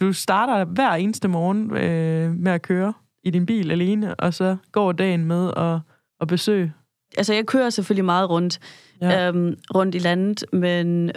Du 0.00 0.12
starter 0.12 0.64
hver 0.64 0.90
eneste 0.92 1.28
morgen 1.28 1.76
øh, 1.76 2.30
med 2.34 2.52
at 2.52 2.62
køre 2.62 2.92
i 3.24 3.30
din 3.30 3.46
bil 3.46 3.70
alene, 3.70 4.14
og 4.14 4.34
så 4.34 4.56
går 4.72 4.92
dagen 4.92 5.24
med 5.24 5.52
at, 5.56 5.78
at 6.20 6.28
besøge. 6.28 6.72
Altså, 7.16 7.34
jeg 7.34 7.46
kører 7.46 7.70
selvfølgelig 7.70 8.04
meget 8.04 8.30
rundt, 8.30 8.58
ja. 9.00 9.28
øhm, 9.28 9.56
rundt 9.74 9.94
i 9.94 9.98
landet, 9.98 10.44
men 10.52 11.10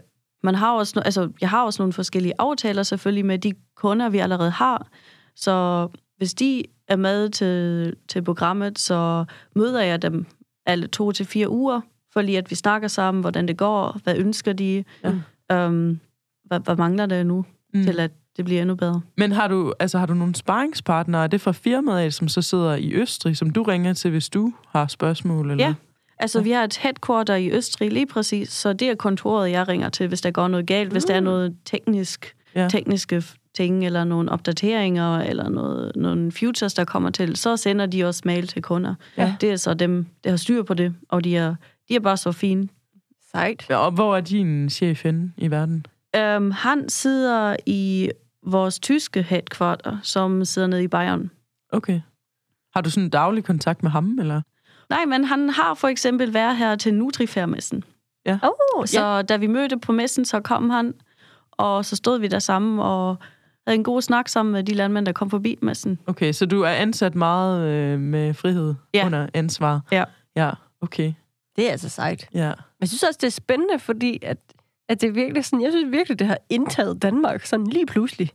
man 0.43 0.55
har 0.55 0.71
også, 0.73 0.99
altså, 0.99 1.29
jeg 1.41 1.49
har 1.49 1.63
også 1.63 1.81
nogle 1.81 1.93
forskellige 1.93 2.33
aftaler 2.39 2.83
selvfølgelig 2.83 3.25
med 3.25 3.39
de 3.39 3.53
kunder, 3.75 4.09
vi 4.09 4.17
allerede 4.17 4.49
har. 4.51 4.87
Så 5.35 5.87
hvis 6.17 6.33
de 6.33 6.63
er 6.87 6.95
med 6.95 7.29
til, 7.29 7.93
til 8.07 8.21
programmet, 8.21 8.79
så 8.79 9.25
møder 9.55 9.81
jeg 9.81 10.01
dem 10.01 10.25
alle 10.65 10.87
to 10.87 11.11
til 11.11 11.25
fire 11.25 11.49
uger, 11.49 11.81
for 12.13 12.21
lige 12.21 12.37
at 12.37 12.49
vi 12.49 12.55
snakker 12.55 12.87
sammen, 12.87 13.21
hvordan 13.21 13.47
det 13.47 13.57
går, 13.57 13.99
hvad 14.03 14.15
ønsker 14.17 14.53
de, 14.53 14.83
Ja. 15.03 15.11
øhm, 15.57 15.99
hvad, 16.43 16.59
hvad 16.59 16.75
mangler 16.75 17.05
der 17.05 17.23
nu, 17.23 17.45
mm. 17.73 17.83
til 17.83 17.99
at 17.99 18.11
det 18.37 18.45
bliver 18.45 18.61
endnu 18.61 18.75
bedre. 18.75 19.01
Men 19.17 19.31
har 19.31 19.47
du, 19.47 19.73
altså, 19.79 19.99
har 19.99 20.05
du 20.05 20.13
nogle 20.13 20.35
sparringspartnere? 20.35 21.23
Er 21.23 21.27
det 21.27 21.41
fra 21.41 21.51
firmaet, 21.51 22.13
som 22.13 22.27
så 22.27 22.41
sidder 22.41 22.75
i 22.75 22.93
Østrig, 22.93 23.37
som 23.37 23.49
du 23.49 23.63
ringer 23.63 23.93
til, 23.93 24.11
hvis 24.11 24.29
du 24.29 24.53
har 24.69 24.87
spørgsmål? 24.87 25.51
Eller? 25.51 25.65
Ja, 25.65 25.73
altså 26.23 26.41
vi 26.41 26.51
har 26.51 26.63
et 26.63 26.77
headquarter 26.77 27.35
i 27.35 27.51
Østrig 27.51 27.91
lige 27.91 28.05
præcis, 28.07 28.49
så 28.49 28.73
det 28.73 28.89
er 28.89 28.95
kontoret, 28.95 29.51
jeg 29.51 29.67
ringer 29.67 29.89
til, 29.89 30.07
hvis 30.07 30.21
der 30.21 30.31
går 30.31 30.47
noget 30.47 30.65
galt, 30.67 30.89
mm. 30.89 30.91
hvis 30.91 31.03
der 31.03 31.13
er 31.15 31.19
noget 31.19 31.55
teknisk, 31.65 32.35
Ja. 32.55 32.67
tekniske 32.71 33.23
ting, 33.55 33.85
eller 33.85 34.03
nogle 34.03 34.31
opdateringer, 34.31 35.19
eller 35.19 35.49
noget, 35.49 35.91
nogle 35.95 36.31
futures, 36.31 36.73
der 36.73 36.85
kommer 36.85 37.09
til, 37.09 37.35
så 37.35 37.57
sender 37.57 37.85
de 37.85 38.03
også 38.05 38.21
mail 38.25 38.47
til 38.47 38.61
kunder. 38.61 38.95
Ja. 39.17 39.35
Det 39.41 39.51
er 39.51 39.55
så 39.55 39.73
dem, 39.73 40.05
der 40.23 40.29
har 40.29 40.37
styr 40.37 40.63
på 40.63 40.73
det, 40.73 40.95
og 41.09 41.23
de 41.23 41.37
er, 41.37 41.55
de 41.89 41.95
er 41.95 41.99
bare 41.99 42.17
så 42.17 42.31
fine. 42.31 42.67
Sejt. 43.31 43.65
Ja, 43.69 43.77
Og 43.77 43.91
hvor 43.91 44.15
er 44.17 44.21
din 44.21 44.69
chef 44.69 45.03
henne 45.03 45.31
i 45.37 45.51
verden? 45.51 45.85
Um, 46.37 46.51
han 46.51 46.89
sidder 46.89 47.55
i 47.65 48.09
vores 48.45 48.79
tyske 48.79 49.23
headquarter, 49.23 49.97
som 50.03 50.45
sidder 50.45 50.67
nede 50.67 50.83
i 50.83 50.87
Bayern. 50.87 51.29
Okay. 51.69 52.01
Har 52.73 52.81
du 52.81 52.89
sådan 52.89 53.03
en 53.03 53.09
daglig 53.09 53.43
kontakt 53.43 53.83
med 53.83 53.91
ham, 53.91 54.19
eller? 54.19 54.41
Nej, 54.93 55.05
men 55.05 55.23
han 55.25 55.49
har 55.49 55.73
for 55.73 55.87
eksempel 55.87 56.33
været 56.33 56.57
her 56.57 56.75
til 56.75 56.93
Nutrifair-messen. 56.93 57.83
Oh, 58.27 58.85
Så 58.85 59.01
ja. 59.05 59.21
da 59.21 59.37
vi 59.37 59.47
mødte 59.47 59.77
på 59.79 59.91
messen, 59.91 60.25
så 60.25 60.39
kom 60.39 60.69
han, 60.69 60.93
og 61.51 61.85
så 61.85 61.95
stod 61.95 62.19
vi 62.19 62.27
der 62.27 62.39
sammen 62.39 62.79
og 62.79 63.17
havde 63.67 63.75
en 63.77 63.83
god 63.83 64.01
snak 64.01 64.29
sammen 64.29 64.53
med 64.53 64.63
de 64.63 64.73
landmænd, 64.73 65.05
der 65.05 65.11
kom 65.11 65.29
forbi 65.29 65.57
messen. 65.61 65.99
Okay, 66.07 66.31
så 66.31 66.45
du 66.45 66.61
er 66.61 66.69
ansat 66.69 67.15
meget 67.15 67.67
øh, 67.69 67.99
med 67.99 68.33
frihed 68.33 68.73
Ja. 68.93 69.05
under 69.05 69.27
ansvar? 69.33 69.81
Ja. 69.91 70.03
Ja, 70.35 70.51
okay. 70.81 71.13
Det 71.55 71.67
er 71.67 71.71
altså 71.71 71.89
sejt. 71.89 72.27
Ja. 72.33 72.47
Men 72.47 72.55
jeg 72.81 72.87
synes 72.89 73.03
også, 73.03 73.17
det 73.21 73.27
er 73.27 73.31
spændende, 73.31 73.79
fordi 73.79 74.19
at, 74.21 74.37
at 74.89 75.01
det 75.01 75.07
er 75.07 75.11
virkelig 75.13 75.45
sådan, 75.45 75.61
jeg 75.63 75.71
synes 75.71 75.91
virkelig, 75.91 76.19
det 76.19 76.27
har 76.27 76.37
indtaget 76.49 77.01
Danmark 77.01 77.45
sådan 77.45 77.67
lige 77.67 77.85
pludselig. 77.85 78.29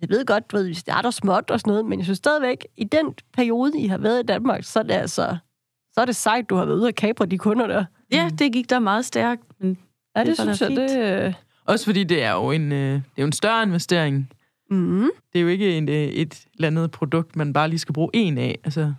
Jeg 0.00 0.08
ved 0.08 0.24
godt, 0.26 0.50
du 0.52 0.56
ved, 0.56 0.66
vi 0.66 0.74
starter 0.74 1.10
småt 1.10 1.50
og 1.50 1.60
sådan 1.60 1.70
noget, 1.70 1.86
men 1.86 1.98
jeg 1.98 2.04
synes 2.06 2.18
stadigvæk, 2.18 2.66
i 2.76 2.84
den 2.84 3.14
periode, 3.34 3.72
I 3.80 3.86
har 3.86 3.98
været 3.98 4.22
i 4.22 4.26
Danmark, 4.26 4.64
så 4.64 4.78
er 4.78 4.82
det 4.82 4.94
altså, 4.94 5.36
så 5.96 6.00
er 6.00 6.04
det 6.04 6.16
sejt, 6.16 6.50
du 6.50 6.54
har 6.56 6.64
været 6.64 6.76
ude 6.76 6.86
og 6.86 6.94
kapre 6.94 7.26
de 7.26 7.38
kunder 7.38 7.66
der. 7.66 7.84
Ja, 8.12 8.30
det 8.38 8.52
gik 8.52 8.70
der 8.70 8.78
meget 8.78 9.04
stærkt, 9.04 9.42
men 9.60 9.78
Ja, 10.16 10.20
det, 10.20 10.26
Det 10.26 10.38
synes 10.38 10.60
jeg, 10.60 10.70
det... 10.70 11.24
øh, 11.26 11.34
Også 11.64 11.84
fordi 11.84 12.04
det 12.04 12.22
er 12.22 12.32
jo 12.32 12.50
en, 12.50 12.72
øh, 12.72 12.92
det 12.92 13.02
er 13.16 13.22
jo 13.22 13.26
en 13.26 13.32
større 13.32 13.62
investering. 13.62 14.30
Mm, 14.70 15.10
Det 15.32 15.38
er 15.38 15.42
jo 15.42 15.48
ikke 15.48 15.78
en, 15.78 15.88
øh, 15.88 15.94
et 15.94 16.44
eller 16.54 16.66
andet 16.66 16.90
produkt, 16.90 17.36
man 17.36 17.52
bare 17.52 17.68
lige 17.68 17.78
skal 17.78 17.92
bruge 17.92 18.10
en 18.14 18.38
af. 18.38 18.58
Altså, 18.64 18.92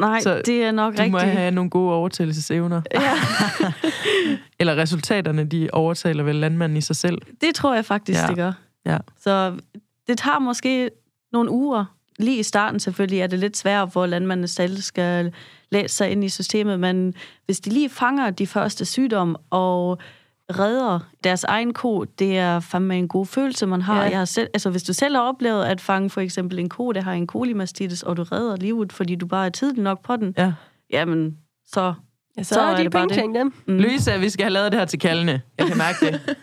nej, 0.00 0.20
Så 0.20 0.42
det 0.46 0.64
er 0.64 0.72
nok 0.72 0.96
du 0.98 1.02
må 1.10 1.18
rigtigt. 1.18 1.32
have 1.38 1.50
nogle 1.50 1.70
gode 1.70 1.92
overtagelsesevner. 1.94 2.82
Ja, 2.94 3.12
Eller 4.60 4.76
resultaterne, 4.76 5.44
de 5.44 5.68
overtaler 5.72 6.22
vel 6.24 6.34
landmanden 6.34 6.76
i 6.76 6.80
sig 6.80 6.96
selv. 6.96 7.18
det 7.40 7.54
tror 7.54 7.74
jeg 7.74 7.84
faktisk, 7.84 8.20
ja. 8.22 8.26
det 8.26 8.36
gør. 8.36 8.52
Ja. 8.86 8.98
Så 9.20 9.56
det 10.06 10.18
tager 10.18 10.38
måske 10.38 10.90
nogle 11.32 11.50
uger. 11.50 11.84
Lige 12.18 12.38
i 12.38 12.42
starten 12.42 12.80
selvfølgelig 12.80 13.20
er 13.20 13.26
det 13.26 13.38
lidt 13.38 13.56
svært, 13.56 13.88
hvor 13.92 14.06
landmændene 14.06 14.48
selv 14.48 14.76
skal 14.76 15.32
læse 15.70 15.94
sig 15.96 16.10
ind 16.10 16.24
i 16.24 16.28
systemet, 16.28 16.80
men 16.80 17.14
hvis 17.44 17.60
de 17.60 17.70
lige 17.70 17.88
fanger 17.88 18.30
de 18.30 18.46
første 18.46 18.84
sygdomme 18.84 19.36
og 19.50 19.98
redder 20.50 20.98
deres 21.24 21.44
egen 21.44 21.72
ko, 21.74 22.04
det 22.04 22.38
er 22.38 22.60
fandme 22.60 22.98
en 22.98 23.08
god 23.08 23.26
følelse, 23.26 23.66
man 23.66 23.82
har. 23.82 24.02
Ja. 24.04 24.10
Jeg 24.10 24.18
har 24.18 24.24
selv, 24.24 24.48
altså, 24.54 24.70
hvis 24.70 24.82
du 24.82 24.92
selv 24.92 25.14
har 25.16 25.22
oplevet 25.22 25.64
at 25.64 25.80
fange 25.80 26.10
for 26.10 26.20
eksempel 26.20 26.58
en 26.58 26.68
ko, 26.68 26.92
der 26.92 27.00
har 27.00 27.12
en 27.12 27.26
kolimastitis, 27.26 28.02
og 28.02 28.16
du 28.16 28.22
redder 28.22 28.56
livet, 28.56 28.92
fordi 28.92 29.14
du 29.14 29.26
bare 29.26 29.46
er 29.46 29.50
tidlig 29.50 29.82
nok 29.82 30.02
på 30.04 30.16
den, 30.16 30.34
Ja. 30.38 30.52
jamen, 30.92 31.36
så... 31.66 31.94
ja, 32.38 32.42
så, 32.42 32.48
Så 32.48 32.54
så 32.54 32.60
er 32.60 32.66
er 32.72 32.76
de 32.76 32.82
det 32.84 32.92
bare 32.92 33.02
penge 33.08 33.14
det. 33.14 33.22
tjent 33.22 33.34
dem. 33.34 33.52
Mm. 33.74 33.78
Louise, 33.82 34.20
vi 34.20 34.28
skal 34.28 34.44
have 34.44 34.52
lavet 34.52 34.72
det 34.72 34.80
her 34.80 34.86
til 34.86 34.98
kaldene. 34.98 35.40
Jeg 35.58 35.66
kan 35.66 35.76
mærke 35.78 36.06
det. 36.06 36.20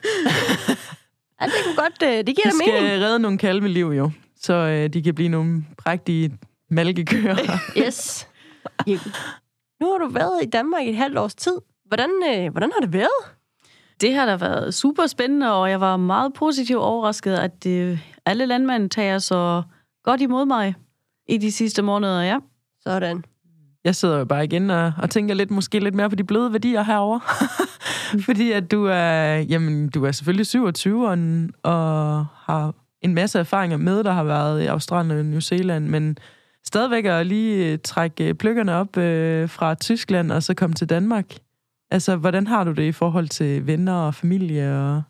Ja, 1.41 1.45
det 1.45 1.53
kunne 1.65 1.75
godt, 1.75 2.03
øh, 2.03 2.09
det 2.17 2.25
giver 2.25 2.35
Vi 2.45 2.51
da 2.59 2.65
skal 2.65 2.83
mening. 2.83 3.01
redde 3.03 3.19
nogle 3.19 3.37
kalveliv 3.37 3.85
jo, 3.85 4.11
så 4.35 4.53
øh, 4.53 4.89
de 4.89 5.03
kan 5.03 5.15
blive 5.15 5.29
nogle 5.29 5.65
prægtige 5.77 6.37
malkekøer. 6.69 7.35
Yes. 7.85 8.27
Ja. 8.87 8.99
Nu 9.81 9.91
har 9.91 9.97
du 9.97 10.07
været 10.07 10.43
i 10.43 10.45
Danmark 10.45 10.83
i 10.85 10.89
et 10.89 10.95
halvt 10.95 11.17
års 11.17 11.35
tid. 11.35 11.57
Hvordan, 11.85 12.09
øh, 12.29 12.51
hvordan 12.51 12.71
har 12.73 12.81
det 12.81 12.93
været? 12.93 13.35
Det 14.01 14.13
har 14.13 14.25
da 14.25 14.35
været 14.35 14.73
super 14.73 15.07
spændende, 15.07 15.53
og 15.53 15.69
jeg 15.69 15.81
var 15.81 15.97
meget 15.97 16.33
positivt 16.33 16.79
overrasket, 16.79 17.35
at 17.35 17.63
det, 17.63 17.99
alle 18.25 18.45
landmænd 18.45 18.89
tager 18.89 19.19
så 19.19 19.63
godt 20.03 20.21
imod 20.21 20.45
mig 20.45 20.75
i 21.27 21.37
de 21.37 21.51
sidste 21.51 21.81
måneder, 21.81 22.21
ja. 22.21 22.39
Sådan. 22.81 23.23
Jeg 23.83 23.95
sidder 23.95 24.17
jo 24.17 24.25
bare 24.25 24.43
igen 24.43 24.69
og, 24.69 24.93
og 24.97 25.09
tænker 25.09 25.35
lidt, 25.35 25.51
måske 25.51 25.79
lidt 25.79 25.95
mere 25.95 26.09
på 26.09 26.15
de 26.15 26.23
bløde 26.23 26.51
værdier 26.51 26.83
herover. 26.83 27.19
Fordi 28.25 28.51
at 28.51 28.71
du 28.71 28.85
er, 28.85 29.35
jamen, 29.35 29.89
du 29.89 30.05
er 30.05 30.11
selvfølgelig 30.11 30.45
27 30.45 31.07
og, 31.07 31.17
og 31.63 32.25
har 32.33 32.73
en 33.05 33.13
masse 33.13 33.39
erfaringer 33.39 33.77
med, 33.77 34.03
der 34.03 34.11
har 34.11 34.23
været 34.23 34.63
i 34.63 34.65
Australien 34.65 35.19
og 35.19 35.25
New 35.25 35.39
Zealand, 35.39 35.87
men 35.87 36.17
stadigvæk 36.63 37.05
at 37.05 37.27
lige 37.27 37.71
øh, 37.71 37.79
trække 37.83 38.33
pløkkerne 38.33 38.73
op 38.73 38.97
øh, 38.97 39.49
fra 39.49 39.75
Tyskland 39.75 40.31
og 40.31 40.43
så 40.43 40.53
komme 40.53 40.73
til 40.73 40.89
Danmark. 40.89 41.25
Altså, 41.91 42.15
hvordan 42.15 42.47
har 42.47 42.63
du 42.63 42.71
det 42.71 42.83
i 42.83 42.91
forhold 42.91 43.27
til 43.27 43.67
venner 43.67 43.93
og 43.93 44.15
familie? 44.15 44.79
Og... 44.79 45.01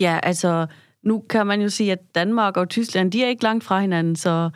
Ja, 0.00 0.18
altså, 0.22 0.66
nu 1.02 1.24
kan 1.30 1.46
man 1.46 1.60
jo 1.60 1.68
sige, 1.68 1.92
at 1.92 2.14
Danmark 2.14 2.56
og 2.56 2.68
Tyskland, 2.68 3.12
de 3.12 3.24
er 3.24 3.28
ikke 3.28 3.42
langt 3.42 3.64
fra 3.64 3.80
hinanden, 3.80 4.16
så 4.16 4.50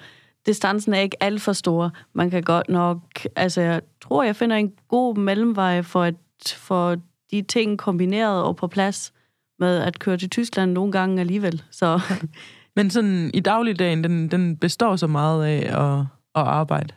distancen 0.46 0.94
er 0.94 1.00
ikke 1.00 1.22
alt 1.22 1.42
for 1.42 1.52
stor. 1.52 1.92
Man 2.12 2.30
kan 2.30 2.42
godt 2.42 2.68
nok, 2.68 3.00
altså, 3.36 3.60
jeg 3.60 3.80
tror, 4.02 4.22
jeg 4.22 4.36
finder 4.36 4.56
en 4.56 4.72
god 4.88 5.16
mellemvej 5.16 5.82
for 5.82 6.02
at 6.02 6.14
for 6.56 6.96
de 7.30 7.42
ting 7.42 7.78
kombineret 7.78 8.42
og 8.42 8.56
på 8.56 8.66
plads 8.66 9.12
med 9.58 9.78
at 9.78 9.98
køre 9.98 10.16
til 10.16 10.30
Tyskland 10.30 10.72
nogle 10.72 10.92
gange 10.92 11.20
alligevel. 11.20 11.62
Så 11.70 12.00
Men 12.76 12.90
sådan 12.90 13.30
i 13.34 13.40
dagligdagen, 13.40 14.04
den, 14.04 14.28
den 14.28 14.56
består 14.56 14.96
så 14.96 15.06
meget 15.06 15.44
af 15.44 15.58
at, 15.58 16.00
at 16.34 16.48
arbejde. 16.48 16.94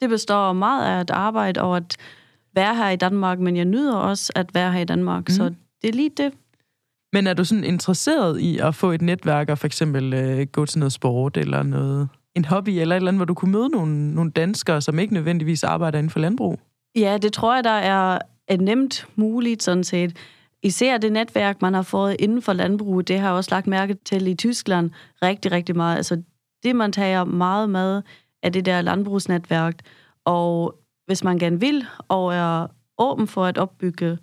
Det 0.00 0.08
består 0.08 0.52
meget 0.52 0.86
af 0.86 1.00
at 1.00 1.10
arbejde 1.10 1.62
og 1.62 1.76
at 1.76 1.96
være 2.54 2.76
her 2.76 2.88
i 2.88 2.96
Danmark, 2.96 3.38
men 3.38 3.56
jeg 3.56 3.64
nyder 3.64 3.96
også 3.96 4.32
at 4.36 4.54
være 4.54 4.72
her 4.72 4.80
i 4.80 4.84
Danmark, 4.84 5.28
mm. 5.28 5.34
så 5.34 5.44
det 5.82 5.88
er 5.88 5.92
lige 5.92 6.10
det. 6.16 6.32
Men 7.12 7.26
er 7.26 7.34
du 7.34 7.44
sådan 7.44 7.64
interesseret 7.64 8.40
i 8.40 8.58
at 8.58 8.74
få 8.74 8.90
et 8.90 9.02
netværk 9.02 9.50
og 9.50 9.58
for 9.58 9.66
eksempel 9.66 10.14
øh, 10.14 10.46
gå 10.46 10.66
til 10.66 10.78
noget 10.78 10.92
sport 10.92 11.36
eller 11.36 11.62
noget, 11.62 12.08
en 12.34 12.44
hobby 12.44 12.68
eller 12.68 12.96
et 12.96 12.96
eller 12.96 13.08
andet, 13.08 13.18
hvor 13.18 13.24
du 13.24 13.34
kunne 13.34 13.52
møde 13.52 13.68
nogle, 13.68 14.14
nogle 14.14 14.30
danskere, 14.30 14.80
som 14.80 14.98
ikke 14.98 15.14
nødvendigvis 15.14 15.64
arbejder 15.64 15.98
inden 15.98 16.10
for 16.10 16.20
landbrug? 16.20 16.60
Ja, 16.96 17.18
det 17.22 17.32
tror 17.32 17.54
jeg, 17.54 17.64
der 17.64 17.70
er 17.70 18.18
et 18.48 18.60
nemt 18.60 19.06
muligt 19.16 19.62
sådan 19.62 19.84
set. 19.84 20.16
Især 20.62 20.98
det 20.98 21.12
netværk, 21.12 21.62
man 21.62 21.74
har 21.74 21.82
fået 21.82 22.16
inden 22.18 22.42
for 22.42 22.52
landbrug, 22.52 23.08
det 23.08 23.18
har 23.18 23.28
jeg 23.28 23.36
også 23.36 23.50
lagt 23.50 23.66
mærke 23.66 23.94
til 23.94 24.26
i 24.26 24.34
Tyskland 24.34 24.90
rigtig, 25.22 25.52
rigtig 25.52 25.76
meget. 25.76 25.96
Altså 25.96 26.22
det, 26.62 26.76
man 26.76 26.92
tager 26.92 27.24
meget 27.24 27.70
med, 27.70 28.02
er 28.42 28.50
det 28.50 28.66
der 28.66 28.80
landbrugsnetværk. 28.80 29.74
Og 30.24 30.74
hvis 31.06 31.24
man 31.24 31.38
gerne 31.38 31.60
vil 31.60 31.86
og 32.08 32.34
er 32.34 32.66
åben 32.98 33.26
for 33.26 33.44
at 33.44 33.58
opbygge 33.58 34.18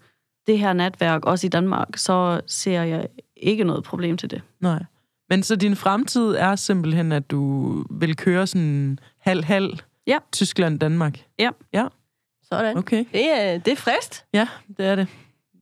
det 0.47 0.59
her 0.59 0.73
netværk, 0.73 1.25
også 1.25 1.47
i 1.47 1.49
Danmark, 1.49 1.87
så 1.97 2.41
ser 2.47 2.83
jeg 2.83 3.07
ikke 3.37 3.63
noget 3.63 3.83
problem 3.83 4.17
til 4.17 4.31
det. 4.31 4.41
Nej. 4.59 4.83
Men 5.29 5.43
så 5.43 5.55
din 5.55 5.75
fremtid 5.75 6.35
er 6.35 6.55
simpelthen, 6.55 7.11
at 7.11 7.31
du 7.31 7.73
vil 7.91 8.15
køre 8.15 8.47
sådan 8.47 8.99
halv-halv 9.19 9.77
Ja. 10.07 10.17
Tyskland-Danmark? 10.31 11.19
Sådan. 12.49 12.77
Okay. 12.77 13.05
Det 13.13 13.29
er, 13.29 13.57
det 13.57 13.71
er 13.71 13.75
frist. 13.75 14.25
Ja, 14.33 14.47
det 14.77 14.85
er 14.85 14.95
det. 14.95 15.07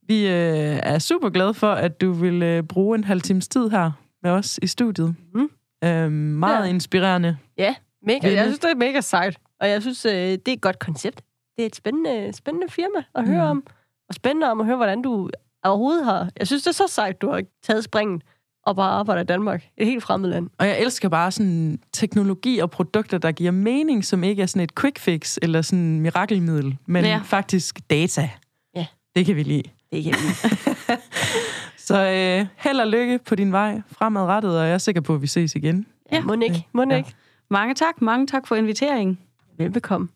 Vi 0.08 0.26
øh, 0.26 0.80
er 0.82 0.98
super 0.98 1.28
glade 1.28 1.54
for, 1.54 1.72
at 1.72 2.00
du 2.00 2.12
vil 2.12 2.42
øh, 2.42 2.62
bruge 2.62 2.98
en 2.98 3.04
halv 3.04 3.20
times 3.20 3.48
tid 3.48 3.68
her 3.70 3.90
med 4.22 4.30
os 4.30 4.58
i 4.62 4.66
studiet. 4.66 5.14
Mhm. 5.34 5.50
Øh, 5.84 6.10
meget 6.12 6.64
Ja. 6.66 6.70
inspirerende. 6.70 7.36
Ja, 7.58 7.74
mega. 8.02 8.32
Jeg 8.34 8.44
synes, 8.44 8.58
det 8.58 8.70
er 8.70 8.74
mega 8.74 9.00
sejt. 9.00 9.38
Og 9.60 9.68
jeg 9.68 9.82
synes, 9.82 10.04
øh, 10.06 10.12
det 10.12 10.48
er 10.48 10.52
et 10.52 10.60
godt 10.60 10.78
koncept. 10.78 11.20
Det 11.56 11.62
er 11.62 11.66
et 11.66 11.76
spændende, 11.76 12.32
spændende 12.32 12.68
firma 12.72 13.04
at 13.14 13.26
høre 13.28 13.44
Mm. 13.44 13.50
om. 13.50 13.64
Og 14.08 14.14
spændende 14.14 14.50
om 14.50 14.60
at 14.60 14.66
høre, 14.66 14.76
hvordan 14.76 15.02
du 15.02 15.30
overhovedet 15.64 16.04
har... 16.04 16.28
Jeg 16.38 16.46
synes, 16.46 16.62
det 16.62 16.68
er 16.70 16.74
så 16.74 16.86
sejt, 16.88 17.22
du 17.22 17.30
har 17.30 17.42
taget 17.62 17.84
springen 17.84 18.22
og 18.66 18.76
bare 18.76 18.90
arbejder 18.90 19.22
i 19.22 19.24
Danmark. 19.24 19.64
Et 19.76 19.86
helt 19.86 20.02
fremmed 20.02 20.30
land. 20.30 20.50
Og 20.58 20.66
jeg 20.66 20.80
elsker 20.80 21.08
bare 21.08 21.30
sådan 21.32 21.78
teknologi 21.92 22.58
og 22.58 22.70
produkter, 22.70 23.18
der 23.18 23.32
giver 23.32 23.50
mening, 23.50 24.04
som 24.04 24.24
ikke 24.24 24.42
er 24.42 24.46
sådan 24.46 24.62
et 24.62 24.74
quick 24.80 24.98
fix 24.98 25.38
eller 25.42 25.62
sådan 25.62 26.00
mirakelmiddel, 26.00 26.76
men 26.86 27.04
ja. 27.04 27.20
faktisk 27.24 27.80
data. 27.90 28.30
Ja. 28.76 28.86
Det 29.16 29.26
kan 29.26 29.36
vi 29.36 29.42
lide. 29.42 29.62
Det 29.92 30.04
kan 30.04 30.12
vi. 30.12 30.52
Så 31.86 31.94
øh, 31.96 32.46
held 32.56 32.80
og 32.80 32.86
lykke 32.86 33.18
på 33.18 33.34
din 33.34 33.52
vej 33.52 33.80
fremadrettet, 33.92 34.58
og 34.60 34.66
jeg 34.66 34.74
er 34.74 34.78
sikker 34.78 35.00
på, 35.00 35.14
at 35.14 35.22
vi 35.22 35.26
ses 35.26 35.54
igen. 35.54 35.86
Ja, 36.12 36.20
må 36.20 36.32
ikke. 36.32 36.66
Må 36.72 36.84
Ja. 36.90 36.96
ikke. 36.96 37.14
Mange 37.50 37.74
tak, 37.74 38.02
mange 38.02 38.26
tak 38.26 38.46
for 38.46 38.56
inviteringen. 38.56 39.18
Velbekomme. 39.58 40.08